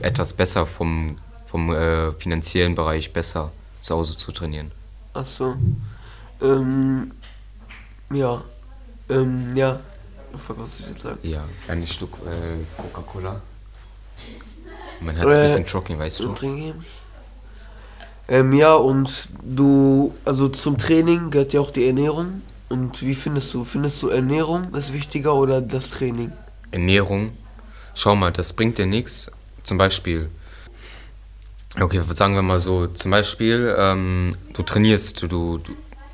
etwas 0.00 0.32
besser 0.34 0.66
vom, 0.66 1.16
vom 1.46 1.72
äh, 1.74 2.12
finanziellen 2.12 2.74
Bereich 2.74 3.12
besser 3.12 3.50
zu 3.80 3.94
Hause 3.96 4.16
zu 4.16 4.30
trainieren. 4.32 4.70
Achso. 5.14 5.54
Ähm, 6.42 7.12
ja. 8.12 8.40
Ähm, 9.08 9.56
ja. 9.56 9.80
Fuck, 10.36 10.58
was 10.60 10.76
soll 10.76 10.86
ich 10.86 10.92
jetzt 10.92 11.02
sagen? 11.02 11.18
Ja, 11.22 11.44
ein 11.68 11.84
Stück 11.86 12.12
äh, 12.26 12.80
Coca-Cola. 12.80 13.40
Herz 15.00 15.16
ist 15.16 15.16
ein 15.16 15.28
Äh, 15.32 15.42
bisschen 15.42 15.66
trocken, 15.66 15.98
weißt 15.98 16.20
du? 16.20 16.34
Trinken? 16.34 16.84
Ähm, 18.30 18.52
ja, 18.52 18.74
und 18.74 19.28
du, 19.42 20.14
also 20.24 20.48
zum 20.48 20.78
Training 20.78 21.30
gehört 21.30 21.52
ja 21.52 21.60
auch 21.60 21.72
die 21.72 21.86
Ernährung. 21.86 22.42
Und 22.68 23.02
wie 23.02 23.16
findest 23.16 23.52
du? 23.52 23.64
Findest 23.64 24.00
du 24.02 24.08
Ernährung 24.08 24.72
ist 24.74 24.92
wichtiger 24.92 25.34
oder 25.34 25.60
das 25.60 25.90
Training? 25.90 26.30
Ernährung. 26.70 27.32
Schau 27.94 28.14
mal, 28.14 28.30
das 28.30 28.52
bringt 28.52 28.78
dir 28.78 28.86
nichts. 28.86 29.32
Zum 29.64 29.76
Beispiel, 29.76 30.30
okay, 31.80 32.00
sagen 32.14 32.34
wir 32.36 32.42
mal 32.42 32.60
so, 32.60 32.86
zum 32.86 33.10
Beispiel, 33.10 33.74
ähm, 33.76 34.36
du 34.52 34.62
trainierst, 34.62 35.22
du, 35.22 35.26
du, 35.26 35.60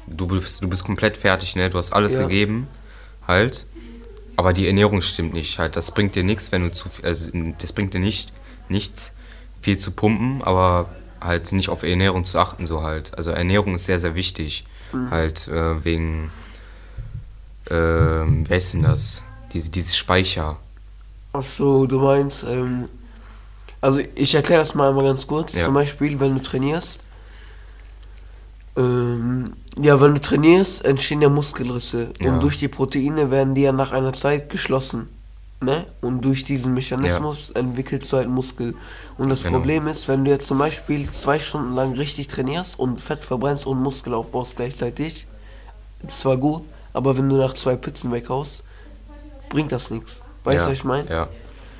du, 0.06 0.26
bist, 0.26 0.64
du 0.64 0.68
bist 0.68 0.84
komplett 0.84 1.18
fertig, 1.18 1.54
ne? 1.54 1.68
Du 1.68 1.76
hast 1.76 1.92
alles 1.92 2.16
Ja. 2.16 2.22
gegeben, 2.22 2.66
halt. 3.28 3.66
Aber 4.36 4.54
die 4.54 4.66
Ernährung 4.66 5.02
stimmt 5.02 5.34
nicht, 5.34 5.58
halt. 5.58 5.76
Das 5.76 5.90
bringt 5.90 6.14
dir 6.14 6.24
nichts, 6.24 6.50
wenn 6.50 6.62
du 6.62 6.72
zu 6.72 6.88
viel, 6.88 7.04
also 7.04 7.30
das 7.58 7.74
bringt 7.74 7.92
dir 7.92 8.00
nicht, 8.00 8.32
nichts, 8.70 9.12
viel 9.60 9.76
zu 9.76 9.90
pumpen, 9.90 10.42
aber 10.42 10.88
halt 11.26 11.52
nicht 11.52 11.68
auf 11.68 11.82
Ernährung 11.82 12.24
zu 12.24 12.38
achten, 12.38 12.66
so 12.66 12.82
halt. 12.82 13.16
Also 13.16 13.30
Ernährung 13.30 13.74
ist 13.74 13.86
sehr, 13.86 13.98
sehr 13.98 14.14
wichtig. 14.14 14.64
Halt, 15.10 15.48
äh, 15.48 15.84
wegen, 15.84 16.30
ähm, 17.70 18.48
wie 18.48 18.54
heißt 18.54 18.74
denn 18.74 18.82
das? 18.82 19.24
Diese, 19.52 19.70
dieses 19.70 19.96
Speicher. 19.96 20.58
Achso, 21.32 21.86
du 21.86 21.98
meinst, 21.98 22.44
ähm, 22.44 22.88
also 23.80 24.00
ich 24.14 24.34
erkläre 24.34 24.60
das 24.62 24.74
mal 24.74 24.88
einmal 24.88 25.04
ganz 25.04 25.26
kurz. 25.26 25.54
Ja. 25.54 25.64
Zum 25.64 25.74
Beispiel, 25.74 26.18
wenn 26.20 26.34
du 26.34 26.42
trainierst, 26.42 27.00
ähm, 28.76 29.52
ja, 29.80 30.00
wenn 30.00 30.14
du 30.14 30.20
trainierst, 30.20 30.84
entstehen 30.84 31.22
ja 31.22 31.28
Muskelrisse. 31.28 32.12
Ja. 32.20 32.32
Und 32.32 32.42
durch 32.42 32.58
die 32.58 32.68
Proteine 32.68 33.30
werden 33.30 33.54
die 33.54 33.62
ja 33.62 33.72
nach 33.72 33.92
einer 33.92 34.12
Zeit 34.12 34.48
geschlossen. 34.48 35.08
Ne? 35.62 35.86
Und 36.02 36.22
durch 36.22 36.44
diesen 36.44 36.74
Mechanismus 36.74 37.50
entwickelst 37.50 38.12
du 38.12 38.18
halt 38.18 38.28
Muskel. 38.28 38.74
Und 39.16 39.30
das 39.30 39.42
Genau. 39.42 39.56
Problem 39.58 39.86
ist, 39.88 40.06
wenn 40.06 40.24
du 40.24 40.30
jetzt 40.30 40.46
zum 40.46 40.58
Beispiel 40.58 41.10
zwei 41.10 41.38
Stunden 41.38 41.74
lang 41.74 41.94
richtig 41.94 42.28
trainierst 42.28 42.78
und 42.78 43.00
Fett 43.00 43.24
verbrennst 43.24 43.66
und 43.66 43.80
Muskel 43.82 44.12
aufbaust 44.12 44.56
gleichzeitig, 44.56 45.26
ist 46.06 46.20
zwar 46.20 46.36
gut, 46.36 46.62
aber 46.92 47.16
wenn 47.16 47.28
du 47.30 47.36
nach 47.36 47.54
zwei 47.54 47.74
Pizzen 47.76 48.12
weghaust, 48.12 48.62
bringt 49.48 49.72
das 49.72 49.90
nichts. 49.90 50.22
Weißt 50.44 50.58
du, 50.58 50.64
ja, 50.64 50.72
was 50.72 50.78
ich 50.78 50.84
meine? 50.84 51.08
Ja. 51.08 51.28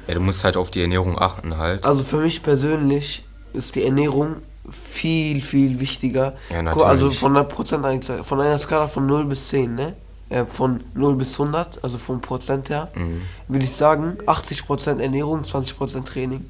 Ja, 0.09 0.15
du 0.15 0.21
musst 0.21 0.43
halt 0.45 0.57
auf 0.57 0.71
die 0.71 0.81
Ernährung 0.81 1.19
achten 1.19 1.59
halt. 1.59 1.85
Also 1.85 2.03
für 2.03 2.19
mich 2.19 2.43
persönlich 2.43 3.25
ist 3.53 3.75
die 3.75 3.85
Ernährung 3.85 4.37
viel, 4.71 5.43
viel 5.43 5.81
wichtiger. 5.81 6.35
Ja, 6.49 6.59
Also 6.61 6.87
natürlich. 6.87 7.19
von 7.19 7.35
der 7.35 7.43
Prozenteinzahl, 7.45 8.25
von 8.25 8.41
einer 8.41 8.57
Skala 8.59 8.87
von 8.87 9.05
0 9.07 9.27
bis 9.27 9.49
10, 9.49 9.75
ne? 9.75 9.95
Äh, 10.29 10.45
von 10.45 10.81
0 10.95 11.15
bis 11.15 11.39
100, 11.39 11.85
also 11.85 11.99
vom 11.99 12.21
Prozent 12.21 12.69
her, 12.69 12.89
Mhm. 12.97 13.23
würde 13.47 13.65
ich 13.65 13.73
sagen 13.73 14.17
80% 14.27 15.01
Ernährung, 15.01 15.43
20% 15.45 16.05
Training. 16.09 16.45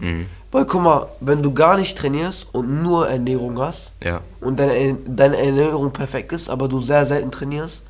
Mhm. 0.00 0.26
Weil 0.52 0.64
guck 0.64 0.80
mal, 0.82 1.08
wenn 1.20 1.42
du 1.42 1.52
gar 1.52 1.76
nicht 1.76 1.98
trainierst 1.98 2.46
und 2.52 2.82
nur 2.84 3.08
Ernährung 3.08 3.58
hast 3.58 3.94
Ja. 4.00 4.20
und 4.40 4.60
deine, 4.60 4.94
deine 5.08 5.38
Ernährung 5.38 5.90
perfekt 5.92 6.30
ist, 6.32 6.48
aber 6.48 6.68
du 6.68 6.80
sehr 6.80 7.04
selten 7.04 7.32
trainierst, 7.32 7.82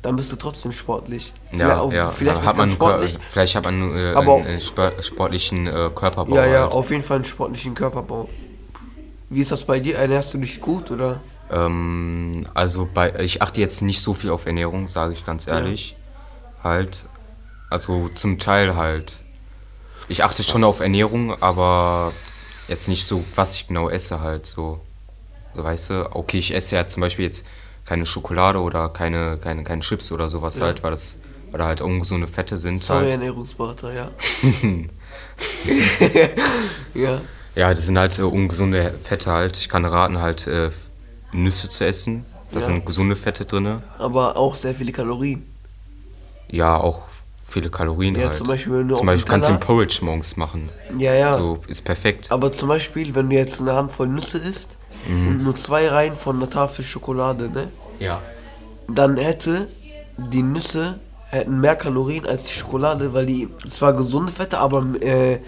dann 0.00 0.16
bist 0.16 0.32
du 0.32 0.36
trotzdem 0.36 0.72
sportlich. 0.72 1.34
Ja, 1.52 1.80
auch- 1.80 1.92
ja. 1.92 2.08
vielleicht 2.08 2.42
hat 2.42 2.56
man 2.56 2.70
sportlich, 2.70 3.18
vielleicht 3.28 3.54
hat 3.56 3.64
man 3.66 3.94
äh, 3.94 4.14
Aber 4.14 4.36
einen, 4.36 4.46
einen 4.46 4.60
spor- 4.60 5.02
sportlichen 5.02 5.66
äh, 5.66 5.90
Körperbau. 5.94 6.34
Ja, 6.36 6.46
ja, 6.46 6.60
halt. 6.62 6.72
auf 6.72 6.90
jeden 6.90 7.02
Fall 7.02 7.16
einen 7.16 7.26
sportlichen 7.26 7.74
Körperbau. 7.74 8.30
Wie 9.28 9.40
ist 9.42 9.52
das 9.52 9.62
bei 9.62 9.78
dir? 9.78 9.96
Ernährst 9.98 10.32
du 10.32 10.38
dich 10.38 10.58
gut 10.58 10.90
oder? 10.90 11.20
Ähm, 11.50 12.46
also 12.54 12.88
bei 12.92 13.14
ich 13.20 13.42
achte 13.42 13.60
jetzt 13.60 13.82
nicht 13.82 14.00
so 14.00 14.14
viel 14.14 14.30
auf 14.30 14.46
Ernährung, 14.46 14.86
sage 14.86 15.12
ich 15.12 15.24
ganz 15.24 15.46
ehrlich. 15.46 15.96
Halt. 16.62 17.06
Also 17.70 18.08
zum 18.08 18.38
Teil 18.38 18.76
halt. 18.76 19.22
Ich 20.08 20.24
achte 20.24 20.42
schon 20.42 20.64
auf 20.64 20.80
Ernährung, 20.80 21.40
aber 21.40 22.12
jetzt 22.68 22.88
nicht 22.88 23.06
so, 23.06 23.24
was 23.34 23.54
ich 23.54 23.66
genau 23.68 23.88
esse 23.88 24.20
halt 24.20 24.46
so. 24.46 24.80
So 25.52 25.64
weißt 25.64 25.90
du, 25.90 26.14
okay, 26.14 26.38
ich 26.38 26.54
esse 26.54 26.76
ja 26.76 26.86
zum 26.86 27.00
Beispiel 27.00 27.24
jetzt 27.24 27.44
keine 27.84 28.06
Schokolade 28.06 28.60
oder 28.60 28.88
keine, 28.88 29.38
keine, 29.38 29.64
keine 29.64 29.80
Chips 29.80 30.12
oder 30.12 30.28
sowas 30.28 30.58
Ja. 30.58 30.66
halt, 30.66 30.82
weil 30.82 30.92
das, 30.92 31.18
weil 31.50 31.58
da 31.58 31.66
halt 31.66 31.80
ungesunde 31.80 32.28
Fette 32.28 32.56
sind 32.56 32.80
Sorry, 32.80 33.02
halt. 33.02 33.12
Ernährungsberater, 33.12 33.92
ja. 33.92 34.10
ja. 36.94 37.20
Ja, 37.56 37.70
das 37.70 37.86
sind 37.86 37.98
halt 37.98 38.18
äh, 38.18 38.22
ungesunde 38.22 38.94
Fette 39.02 39.32
halt. 39.32 39.56
Ich 39.56 39.68
kann 39.68 39.84
raten, 39.84 40.20
halt 40.20 40.46
äh, 40.46 40.70
Nüsse 41.32 41.68
zu 41.70 41.84
essen. 41.84 42.24
Da 42.52 42.58
Ja. 42.60 42.66
sind 42.66 42.84
gesunde 42.84 43.14
Fette 43.16 43.44
drin. 43.44 43.80
Aber 43.98 44.36
auch 44.36 44.54
sehr 44.54 44.74
viele 44.74 44.90
Kalorien. 44.92 45.44
Ja, 46.50 46.76
auch 46.76 47.02
viele 47.46 47.68
Kalorien 47.70 48.16
Ja, 48.16 48.26
halt. 48.26 48.34
zum 48.34 48.46
Beispiel, 48.48 48.72
wenn 48.78 48.88
du 48.88 48.96
zum 48.96 49.06
Beispiel 49.06 49.30
kannst 49.30 49.48
du 49.48 49.52
einen 49.52 49.60
Porridge 49.60 50.00
morgens 50.02 50.36
machen. 50.36 50.68
Ja, 50.98 51.14
ja. 51.14 51.32
So, 51.34 51.60
ist 51.68 51.82
perfekt. 51.84 52.30
Aber 52.30 52.50
zum 52.50 52.68
Beispiel, 52.68 53.14
wenn 53.14 53.30
du 53.30 53.36
jetzt 53.36 53.60
eine 53.60 53.72
Handvoll 53.74 54.08
Nüsse 54.08 54.38
isst 54.38 54.76
Mhm. 55.08 55.28
und 55.28 55.44
nur 55.44 55.54
zwei 55.54 55.88
Reihen 55.88 56.16
von 56.16 56.36
einer 56.36 56.50
Tafel 56.50 56.84
Schokolade, 56.84 57.48
ne? 57.48 57.68
Ja. 58.00 58.20
Dann 58.88 59.16
hätte 59.16 59.68
die 60.16 60.42
Nüsse 60.42 60.98
hätten 61.28 61.60
mehr 61.60 61.76
Kalorien 61.76 62.26
als 62.26 62.44
die 62.46 62.52
Schokolade, 62.54 63.12
weil 63.14 63.24
die 63.26 63.48
zwar 63.68 63.92
gesunde 63.92 64.32
Fette, 64.32 64.58
aber 64.58 64.84
äh, 65.00 65.38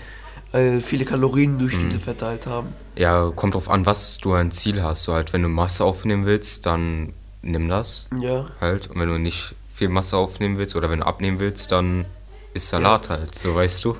viele 0.52 1.04
Kalorien 1.04 1.58
durch 1.58 1.74
Mhm. 1.76 1.88
diese 1.88 1.98
Fette 1.98 2.26
halt 2.26 2.46
haben. 2.46 2.68
Ja, 2.96 3.30
kommt 3.34 3.54
drauf 3.54 3.70
an, 3.70 3.86
was 3.86 4.18
du 4.18 4.34
ein 4.34 4.50
Ziel 4.50 4.82
hast. 4.82 5.04
So 5.04 5.14
halt, 5.14 5.32
wenn 5.32 5.42
du 5.42 5.48
Masse 5.48 5.84
aufnehmen 5.84 6.26
willst, 6.26 6.66
dann 6.66 7.14
nimm 7.42 7.68
das 7.68 8.08
Ja. 8.20 8.46
halt. 8.60 8.88
Und 8.90 9.00
wenn 9.00 9.08
du 9.08 9.18
nicht 9.18 9.54
viel 9.74 9.88
Masse 9.88 10.16
aufnehmen 10.16 10.58
willst 10.58 10.76
oder 10.76 10.90
wenn 10.90 11.00
du 11.00 11.06
abnehmen 11.06 11.40
willst, 11.40 11.72
dann 11.72 12.04
ist 12.54 12.68
Salat 12.68 13.08
halt, 13.08 13.34
so 13.34 13.54
weißt 13.54 13.84
du. 13.86 13.96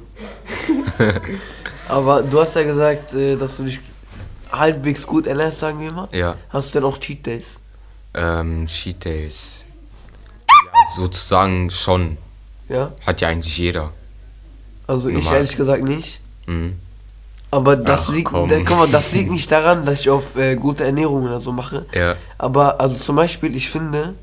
Aber 1.88 2.22
du 2.22 2.40
hast 2.40 2.54
ja 2.54 2.62
gesagt, 2.62 3.14
äh, 3.14 3.36
dass 3.36 3.56
du 3.56 3.64
dich 3.64 3.80
halbwegs 4.50 5.06
gut 5.06 5.26
ernährst, 5.26 5.58
sagen 5.60 5.80
wir 5.80 5.92
mal. 5.92 6.08
Ja. 6.12 6.36
Hast 6.50 6.74
du 6.74 6.80
denn 6.80 6.88
auch 6.88 6.98
Cheat 6.98 7.26
Days? 7.26 7.58
Ähm, 8.14 8.66
Cheat 8.66 9.04
Days. 9.04 9.64
Ja, 10.48 10.72
sozusagen 10.96 11.70
schon. 11.70 12.18
Ja? 12.68 12.92
Hat 13.06 13.20
ja 13.22 13.28
eigentlich 13.28 13.56
jeder. 13.56 13.92
Also 14.86 15.08
ich 15.08 15.16
Normal. 15.16 15.34
ehrlich 15.36 15.56
gesagt 15.56 15.84
nicht. 15.84 16.20
Mhm. 16.46 16.74
Aber 17.50 17.76
das 17.76 18.08
Ach, 18.08 18.14
liegt, 18.14 18.28
komm. 18.30 18.48
da, 18.48 18.56
guck 18.60 18.78
mal, 18.78 18.88
das 18.88 19.12
liegt 19.12 19.30
nicht 19.30 19.50
daran, 19.52 19.84
dass 19.84 20.00
ich 20.00 20.10
auf 20.10 20.36
äh, 20.36 20.56
gute 20.56 20.84
Ernährung 20.84 21.24
oder 21.24 21.38
so 21.40 21.52
mache. 21.52 21.84
Ja. 21.94 22.14
Aber 22.38 22.80
also 22.80 22.96
zum 22.96 23.16
Beispiel, 23.16 23.54
ich 23.54 23.68
finde, 23.68 24.14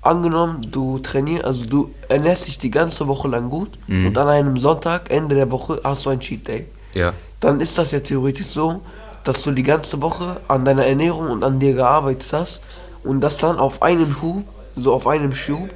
angenommen, 0.00 0.66
du 0.70 0.98
trainierst, 0.98 1.44
also 1.44 1.64
du 1.64 1.94
ernährst 2.08 2.46
dich 2.48 2.58
die 2.58 2.70
ganze 2.70 3.06
Woche 3.06 3.28
lang 3.28 3.48
gut 3.48 3.70
Mhm. 3.86 4.06
und 4.08 4.18
an 4.18 4.28
einem 4.28 4.58
Sonntag, 4.58 5.10
Ende 5.10 5.36
der 5.36 5.50
Woche, 5.50 5.80
hast 5.84 6.04
du 6.06 6.10
einen 6.10 6.20
Cheat 6.20 6.46
Day. 6.48 6.66
Ja. 6.94 7.12
Dann 7.40 7.60
ist 7.60 7.78
das 7.78 7.92
ja 7.92 8.00
theoretisch 8.00 8.46
so, 8.46 8.80
dass 9.24 9.42
du 9.42 9.52
die 9.52 9.62
ganze 9.62 10.02
Woche 10.02 10.40
an 10.48 10.64
deiner 10.64 10.84
Ernährung 10.86 11.30
und 11.30 11.44
an 11.44 11.60
dir 11.60 11.74
gearbeitet 11.74 12.28
hast 12.32 12.62
und 13.04 13.20
das 13.20 13.38
dann 13.38 13.58
auf 13.58 13.80
einen 13.82 14.20
Hub, 14.20 14.42
so 14.74 14.92
auf 14.92 15.06
einem 15.06 15.32
Schub, 15.32 15.68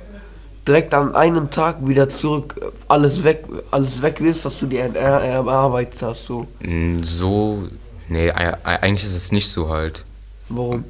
direkt 0.66 0.92
an 0.94 1.14
einem 1.14 1.50
Tag 1.50 1.76
wieder 1.86 2.08
zurück 2.08 2.54
äh, 2.60 2.64
alles 2.88 3.22
weg, 3.24 3.44
alles 3.70 4.02
weg 4.02 4.16
willst, 4.20 4.44
was 4.44 4.58
du 4.58 4.66
dir 4.66 4.80
er- 4.80 4.94
er- 4.96 5.20
erarbeitet 5.46 6.00
hast. 6.02 6.26
So. 6.26 6.46
Mm, 6.60 7.02
So, 7.02 7.62
nee, 8.08 8.30
ei- 8.30 8.54
ei- 8.64 8.82
eigentlich 8.82 9.04
ist 9.04 9.14
es 9.16 9.32
nicht 9.32 9.48
so 9.48 9.68
halt. 9.68 10.04
Warum? 10.48 10.84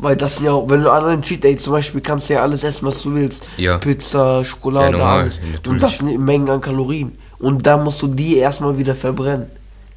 Weil 0.00 0.14
das 0.16 0.36
sind 0.36 0.44
ja 0.46 0.52
auch, 0.52 0.68
wenn 0.68 0.82
du 0.84 0.92
an 0.92 1.04
einem 1.04 1.22
Cheat 1.22 1.42
Day 1.42 1.56
zum 1.56 1.72
Beispiel 1.72 2.00
kannst 2.00 2.28
du 2.30 2.34
ja 2.34 2.42
alles 2.42 2.62
essen, 2.62 2.86
was 2.86 3.02
du 3.02 3.14
willst. 3.14 3.48
Ja. 3.56 3.78
Pizza, 3.78 4.44
Schokolade, 4.44 4.92
Ja, 4.92 4.98
normal, 4.98 5.20
alles. 5.22 5.38
Und 5.40 5.52
natürlich. 5.52 5.82
das 5.82 5.98
sind 5.98 6.18
Mengen 6.20 6.48
an 6.50 6.60
Kalorien. 6.60 7.18
Und 7.40 7.66
da 7.66 7.76
musst 7.76 8.00
du 8.02 8.06
die 8.06 8.36
erstmal 8.36 8.78
wieder 8.78 8.94
verbrennen. 8.94 9.46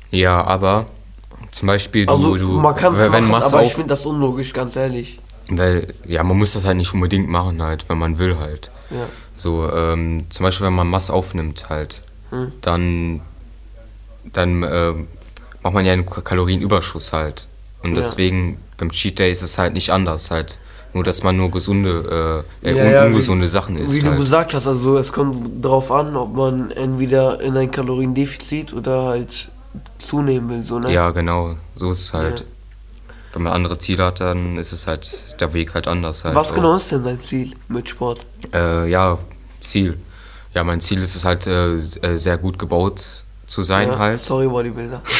Ja, 0.09 0.43
aber 0.43 0.87
zum 1.51 1.67
Beispiel 1.67 2.05
du, 2.07 2.13
Also 2.13 2.37
du 2.37 2.47
man 2.59 2.73
kann 2.75 2.93
es 2.95 2.99
wenn 2.99 3.11
machen, 3.11 3.27
Masse 3.29 3.47
aber 3.53 3.63
ich 3.63 3.69
auf, 3.69 3.75
finde 3.75 3.89
das 3.89 4.05
unlogisch, 4.05 4.53
ganz 4.53 4.75
ehrlich. 4.75 5.19
Weil, 5.49 5.87
ja, 6.05 6.23
man 6.23 6.37
muss 6.37 6.53
das 6.53 6.65
halt 6.65 6.77
nicht 6.77 6.93
unbedingt 6.93 7.29
machen 7.29 7.61
halt, 7.61 7.87
wenn 7.89 7.97
man 7.97 8.17
will 8.19 8.37
halt. 8.37 8.71
Ja. 8.89 9.07
So, 9.35 9.69
ähm, 9.71 10.25
zum 10.29 10.43
Beispiel, 10.43 10.67
wenn 10.67 10.73
man 10.73 10.87
Masse 10.87 11.11
aufnimmt 11.13 11.69
halt, 11.69 12.01
Hm. 12.29 12.51
dann, 12.61 13.21
dann 14.33 14.63
ähm, 14.63 15.07
macht 15.63 15.73
man 15.73 15.85
ja 15.85 15.93
einen 15.93 16.05
Kalorienüberschuss 16.05 17.13
halt. 17.13 17.47
Und 17.83 17.89
Ja. 17.91 17.95
deswegen 17.97 18.57
beim 18.77 18.91
Cheat 18.91 19.19
Day 19.19 19.31
ist 19.31 19.41
es 19.41 19.57
halt 19.57 19.73
nicht 19.73 19.91
anders 19.91 20.31
halt. 20.31 20.59
Nur, 20.93 21.03
dass 21.05 21.23
man 21.23 21.37
nur 21.37 21.49
gesunde, 21.51 22.43
äh, 22.63 22.69
äh, 22.69 22.75
Ja, 22.77 22.83
un 22.85 22.91
ja, 22.91 23.05
ungesunde 23.05 23.45
wie, 23.45 23.49
Sachen 23.49 23.77
isst 23.77 23.95
Wie 23.95 23.99
du 23.99 24.07
halt. 24.07 24.19
gesagt 24.19 24.53
hast, 24.53 24.67
also 24.67 24.97
es 24.97 25.11
kommt 25.13 25.63
darauf 25.63 25.89
an, 25.91 26.15
ob 26.17 26.35
man 26.35 26.69
entweder 26.71 27.39
in 27.41 27.55
ein 27.55 27.71
Kaloriendefizit 27.71 28.73
oder 28.73 29.05
halt 29.05 29.49
zunehmen 29.97 30.49
will, 30.49 30.63
so, 30.63 30.79
ne? 30.79 30.91
Ja, 30.91 31.11
genau, 31.11 31.55
so 31.75 31.91
ist 31.91 32.01
es 32.01 32.13
halt. 32.13 32.45
Wenn 33.33 33.43
man 33.43 33.53
andere 33.53 33.77
Ziele 33.77 34.05
hat, 34.05 34.19
dann 34.19 34.57
ist 34.57 34.73
es 34.73 34.87
halt 34.87 35.39
der 35.39 35.53
Weg 35.53 35.73
halt 35.73 35.87
anders 35.87 36.25
halt. 36.25 36.35
Was 36.35 36.53
genau 36.53 36.75
ist 36.75 36.91
denn 36.91 37.03
dein 37.03 37.19
Ziel 37.19 37.55
mit 37.69 37.87
Sport? 37.87 38.25
Äh, 38.53 38.89
ja, 38.89 39.17
Ziel. 39.59 39.97
Ja, 40.53 40.63
mein 40.63 40.81
Ziel 40.81 40.99
ist 40.99 41.15
es 41.15 41.23
halt, 41.23 41.47
äh, 41.47 41.75
äh, 41.75 42.17
sehr 42.17 42.37
gut 42.37 42.59
gebaut 42.59 43.25
zu 43.45 43.61
sein 43.61 43.89
ja, 43.89 43.99
halt. 43.99 44.19
Sorry, 44.19 44.47
Bodybuilder. 44.47 45.01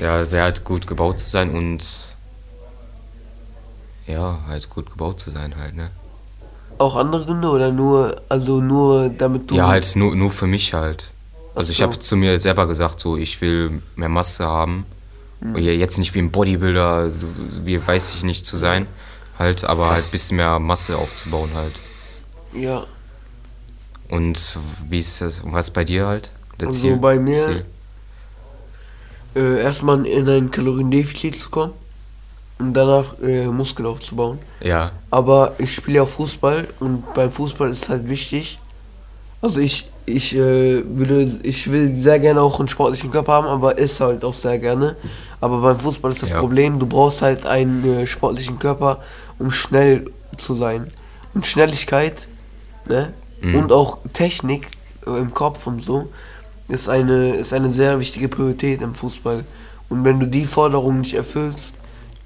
Ja, 0.00 0.24
sehr 0.24 0.44
halt 0.44 0.64
gut 0.64 0.86
gebaut 0.86 1.20
zu 1.20 1.28
sein 1.28 1.50
und 1.50 1.84
ja, 4.06 4.40
halt 4.48 4.70
gut 4.70 4.90
gebaut 4.90 5.20
zu 5.20 5.30
sein 5.30 5.54
halt, 5.56 5.76
ne? 5.76 5.90
Auch 6.78 6.96
andere 6.96 7.26
Gründe 7.26 7.50
oder 7.50 7.70
nur, 7.70 8.16
also 8.30 8.62
nur 8.62 9.10
damit 9.10 9.50
du. 9.50 9.56
Ja, 9.56 9.68
halt 9.68 9.94
nur, 9.96 10.16
nur 10.16 10.30
für 10.30 10.46
mich 10.46 10.72
halt. 10.72 11.12
Also 11.54 11.70
ich 11.70 11.78
so. 11.78 11.84
habe 11.84 11.98
zu 11.98 12.16
mir 12.16 12.38
selber 12.38 12.66
gesagt, 12.66 12.98
so 12.98 13.18
ich 13.18 13.40
will 13.42 13.82
mehr 13.96 14.08
Masse 14.08 14.46
haben. 14.46 14.86
Hm. 15.40 15.56
Ja, 15.56 15.72
Jetzt 15.72 15.98
nicht 15.98 16.14
wie 16.14 16.18
ein 16.20 16.30
Bodybuilder, 16.30 17.10
wie 17.64 17.84
weiß 17.86 18.14
ich 18.14 18.22
nicht 18.22 18.44
zu 18.46 18.56
sein, 18.56 18.86
halt, 19.38 19.64
aber 19.64 19.90
halt 19.90 20.04
ein 20.04 20.10
bisschen 20.10 20.36
mehr 20.36 20.58
Masse 20.58 20.96
aufzubauen 20.98 21.50
halt. 21.54 21.72
Ja, 22.52 22.84
Und 24.08 24.58
wie 24.88 24.98
ist 24.98 25.20
das, 25.20 25.42
was 25.44 25.70
bei 25.70 25.84
dir 25.84 26.06
halt? 26.06 26.32
Der 26.60 26.68
Also 26.68 26.80
Ziel? 26.80 26.96
bei 26.96 27.18
mir- 27.18 27.32
Ziel? 27.32 27.64
äh, 29.36 29.62
erstmal 29.62 30.04
in 30.06 30.28
ein 30.28 30.50
Kaloriendefizit 30.50 31.36
zu 31.36 31.50
kommen 31.50 31.72
und 32.58 32.74
danach 32.74 33.18
äh, 33.22 33.46
Muskel 33.46 33.86
aufzubauen. 33.86 34.38
Ja, 34.60 34.92
Aber 35.10 35.54
ich 35.58 35.72
spiele 35.74 35.98
ja 35.98 36.02
auch 36.02 36.08
Fußball 36.08 36.66
und 36.80 37.14
beim 37.14 37.30
Fußball 37.32 37.70
ist 37.70 37.88
halt 37.88 38.08
wichtig. 38.08 38.58
Also 39.40 39.60
ich, 39.60 39.88
ich 40.04 40.34
äh, 40.34 40.82
würde, 40.84 41.22
ich 41.44 41.70
will 41.70 41.88
sehr 41.88 42.18
gerne 42.18 42.42
auch 42.42 42.58
einen 42.58 42.68
sportlichen 42.68 43.10
Körper 43.10 43.32
haben, 43.34 43.46
aber 43.46 43.78
ist 43.78 44.00
halt 44.00 44.24
auch 44.24 44.34
sehr 44.34 44.58
gerne. 44.58 44.96
Aber 45.40 45.60
beim 45.60 45.78
Fußball 45.80 46.10
ist 46.10 46.22
das 46.22 46.30
Ja. 46.30 46.38
Problem, 46.40 46.78
du 46.78 46.86
brauchst 46.86 47.22
halt 47.22 47.46
einen 47.46 47.84
äh, 47.84 48.06
sportlichen 48.06 48.58
Körper, 48.58 48.98
um 49.38 49.50
schnell 49.50 50.10
zu 50.36 50.54
sein. 50.54 50.88
Und 51.34 51.46
Schnelligkeit, 51.46 52.28
ne? 52.88 53.12
Mhm. 53.40 53.54
Und 53.56 53.72
auch 53.72 53.98
Technik 54.12 54.66
äh, 55.06 55.18
im 55.18 55.32
Kopf 55.32 55.66
und 55.66 55.80
so 55.80 56.10
ist 56.68 56.88
eine, 56.88 57.34
ist 57.36 57.52
eine 57.52 57.70
sehr 57.70 57.98
wichtige 58.00 58.28
Priorität 58.28 58.82
im 58.82 58.94
Fußball. 58.94 59.44
Und 59.88 60.04
wenn 60.04 60.18
du 60.20 60.26
die 60.26 60.44
Forderung 60.46 61.00
nicht 61.00 61.14
erfüllst, 61.14 61.74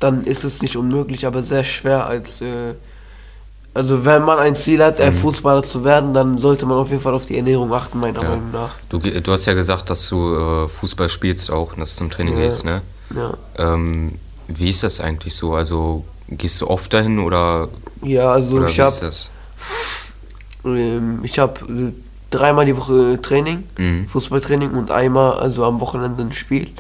dann 0.01 0.25
ist 0.25 0.45
es 0.45 0.61
nicht 0.61 0.77
unmöglich, 0.77 1.25
aber 1.27 1.43
sehr 1.43 1.65
schwer 1.65 2.07
als 2.07 2.41
äh, 2.41 2.75
also 3.73 4.05
wenn 4.05 4.23
man 4.23 4.39
ein 4.39 4.55
Ziel 4.55 4.83
hat, 4.85 5.01
äh, 5.01 5.11
Mhm. 5.11 5.15
Fußballer 5.17 5.63
zu 5.65 5.83
werden, 5.85 6.15
dann 6.15 6.39
sollte 6.39 6.65
man 6.67 6.79
auf 6.79 6.91
jeden 6.91 7.01
Fall 7.03 7.15
auf 7.15 7.27
die 7.27 7.37
Ernährung 7.37 7.73
achten, 7.73 7.99
meiner 7.99 8.23
Ja. 8.23 8.29
Meinung 8.31 8.53
nach. 8.53 8.75
du, 8.89 8.99
du 8.99 9.33
hast 9.33 9.47
ja 9.47 9.55
gesagt, 9.55 9.91
dass 9.91 10.09
du 10.09 10.35
äh, 10.65 10.69
Fußball 10.69 11.09
spielst 11.09 11.51
auch 11.51 11.73
und 11.73 11.81
dass 11.81 11.93
du 11.93 11.99
zum 11.99 12.11
Training 12.11 12.37
Ja. 12.37 12.45
gehst, 12.45 12.65
ne? 12.65 12.83
Ja, 13.15 13.35
Ähm, 13.59 14.13
wie 14.49 14.69
ist 14.71 14.83
das 14.83 15.01
eigentlich 15.01 15.35
so? 15.35 15.55
Also 15.55 16.05
gehst 16.29 16.61
du 16.61 16.69
oft 16.69 16.93
dahin 16.93 17.19
oder, 17.19 17.69
ja 18.03 18.33
also 18.33 18.57
oder 18.57 18.69
ich 18.69 18.81
habe 18.81 19.11
ähm, 20.65 21.21
ich 21.23 21.39
habe 21.39 21.61
äh, 21.61 21.93
dreimal 22.31 22.65
die 22.67 22.77
Woche 22.77 23.21
Training, 23.23 23.65
Mhm. 23.79 24.09
Fußballtraining 24.09 24.71
und 24.73 24.91
einmal 24.91 25.35
also 25.39 25.65
am 25.65 25.81
Wochenende 25.81 26.23
ein 26.25 26.33
Spiel. 26.33 26.71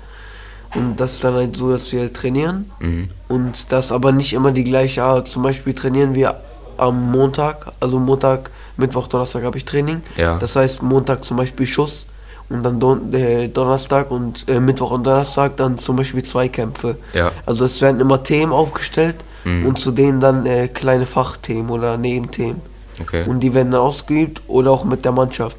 Und 0.74 0.96
das 0.98 1.12
ist 1.14 1.24
dann 1.24 1.34
halt 1.34 1.54
so, 1.54 1.70
dass 1.70 1.92
wir 1.92 2.00
halt 2.00 2.14
trainieren 2.14 2.70
Mhm. 2.80 3.08
und 3.28 3.70
das 3.70 3.92
aber 3.92 4.10
nicht 4.12 4.32
immer 4.32 4.50
die 4.50 4.64
gleiche 4.64 5.04
Art. 5.04 5.28
Zum 5.28 5.42
Beispiel 5.42 5.72
trainieren 5.74 6.14
wir 6.14 6.40
am 6.76 7.12
Montag, 7.12 7.66
also 7.78 8.00
Montag, 8.00 8.50
Mittwoch, 8.76 9.06
Donnerstag 9.06 9.44
habe 9.44 9.56
ich 9.56 9.64
Training. 9.64 10.02
Ja. 10.16 10.36
Das 10.38 10.56
heißt 10.56 10.82
Montag 10.82 11.22
zum 11.22 11.36
Beispiel 11.36 11.66
Schuss 11.66 12.06
und 12.50 12.62
dann 12.62 12.78
Don 12.80 13.12
äh, 13.12 13.48
Donnerstag 13.48 14.10
und 14.10 14.48
äh, 14.48 14.60
Mittwoch 14.60 14.90
und 14.92 15.04
Donnerstag 15.04 15.56
dann 15.56 15.76
zum 15.78 15.96
Beispiel 15.96 16.22
Zweikämpfe. 16.22 16.96
Ja. 17.12 17.32
Also 17.46 17.64
es 17.64 17.80
werden 17.80 18.00
immer 18.00 18.22
Themen 18.22 18.52
aufgestellt 18.52 19.16
Mhm. 19.46 19.66
und 19.66 19.78
zu 19.78 19.90
denen 19.90 20.20
dann 20.20 20.46
äh, 20.46 20.68
kleine 20.68 21.04
Fachthemen 21.04 21.68
oder 21.68 21.98
Nebenthemen. 21.98 22.62
Okay. 22.98 23.24
Und 23.28 23.40
die 23.40 23.52
werden 23.52 23.72
dann 23.72 23.80
ausgeübt 23.82 24.40
oder 24.46 24.70
auch 24.70 24.84
mit 24.84 25.04
der 25.04 25.12
Mannschaft. 25.12 25.58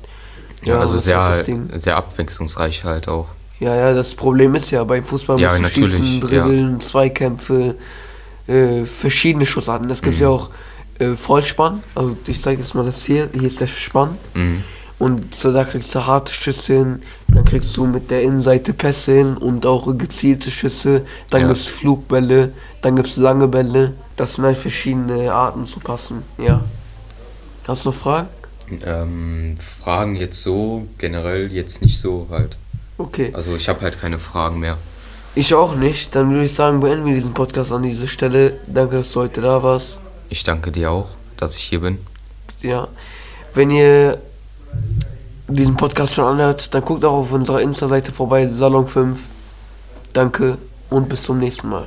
ja, 0.63 0.79
also 0.79 0.95
das 0.95 1.05
ist 1.05 1.13
halt 1.15 1.25
sehr, 1.35 1.37
das 1.37 1.45
Ding. 1.45 1.69
sehr 1.81 1.95
abwechslungsreich 1.95 2.83
halt 2.83 3.07
auch. 3.07 3.27
Ja, 3.59 3.75
ja, 3.75 3.93
das 3.93 4.15
Problem 4.15 4.55
ist 4.55 4.71
ja, 4.71 4.83
beim 4.83 5.05
Fußball 5.05 5.39
Ja, 5.39 5.55
musst 5.59 5.77
du 5.77 5.87
schießen, 5.87 6.19
ja. 6.21 6.27
dribbeln, 6.27 6.79
Zweikämpfe, 6.79 7.75
äh, 8.47 8.85
verschiedene 8.85 9.45
Schussarten. 9.45 9.87
Es 9.91 10.01
gibt 10.01 10.19
ja 10.19 10.29
auch 10.29 10.49
äh, 10.97 11.13
Vollspann, 11.15 11.83
also 11.93 12.17
ich 12.25 12.41
zeige 12.41 12.61
jetzt 12.61 12.73
mal 12.73 12.85
das 12.85 13.03
hier, 13.05 13.29
hier 13.33 13.43
ist 13.47 13.61
der 13.61 13.67
Spann. 13.67 14.17
Mhm. 14.33 14.63
Und 14.97 15.35
so, 15.35 15.51
da 15.51 15.65
kriegst 15.65 15.93
du 15.93 16.05
harte 16.05 16.31
Schüsse 16.31 16.73
hin, 16.73 17.01
dann 17.27 17.43
kriegst 17.43 17.75
du 17.75 17.85
mit 17.85 18.09
der 18.11 18.21
Innenseite 18.21 18.71
Pässe 18.73 19.11
hin 19.11 19.35
und 19.35 19.65
auch 19.65 19.85
gezielte 19.97 20.49
Schüsse. 20.49 21.05
Dann 21.29 21.41
Ja. 21.41 21.47
gibt's 21.49 21.65
Flugbälle, 21.65 22.53
dann 22.81 22.95
gibt's 22.95 23.17
lange 23.17 23.47
Bälle. 23.49 23.93
Das 24.15 24.35
sind 24.35 24.45
halt 24.45 24.57
verschiedene 24.57 25.33
Arten 25.33 25.65
zu 25.67 25.79
passen, 25.81 26.23
ja. 26.37 26.61
Hast 27.67 27.83
du 27.83 27.89
noch 27.89 27.95
Fragen? 27.97 28.29
Ähm, 28.85 29.57
Fragen 29.59 30.15
jetzt 30.15 30.41
so, 30.41 30.87
generell 30.97 31.51
jetzt 31.51 31.81
nicht 31.81 31.99
so 31.99 32.27
halt. 32.29 32.57
Okay. 32.97 33.31
Also 33.33 33.55
ich 33.55 33.67
habe 33.67 33.81
halt 33.81 33.99
keine 33.99 34.17
Fragen 34.19 34.59
mehr. 34.59 34.77
Ich 35.35 35.53
auch 35.53 35.75
nicht. 35.75 36.15
Dann 36.15 36.31
würde 36.31 36.45
ich 36.45 36.53
sagen, 36.55 36.79
beenden 36.79 37.05
wir 37.05 37.13
diesen 37.13 37.33
Podcast 37.33 37.71
an 37.73 37.83
dieser 37.83 38.07
Stelle. 38.07 38.57
Danke, 38.67 38.95
dass 38.97 39.11
du 39.11 39.19
heute 39.19 39.41
da 39.41 39.61
warst. 39.61 39.99
Ich 40.29 40.43
danke 40.43 40.71
dir 40.71 40.89
auch, 40.91 41.09
dass 41.35 41.57
ich 41.57 41.63
hier 41.63 41.81
bin. 41.81 41.97
Ja. 42.61 42.87
Wenn 43.53 43.69
ihr 43.71 44.21
diesen 45.47 45.75
Podcast 45.75 46.15
schon 46.15 46.25
anhört, 46.25 46.73
dann 46.73 46.83
guckt 46.83 47.05
auch 47.05 47.19
auf 47.19 47.31
unserer 47.31 47.61
Insta-Seite 47.61 48.11
vorbei, 48.11 48.47
Salon 48.47 48.87
5. 48.87 49.19
Danke 50.13 50.57
und 50.89 51.09
bis 51.09 51.23
zum 51.23 51.39
nächsten 51.39 51.69
Mal. 51.69 51.85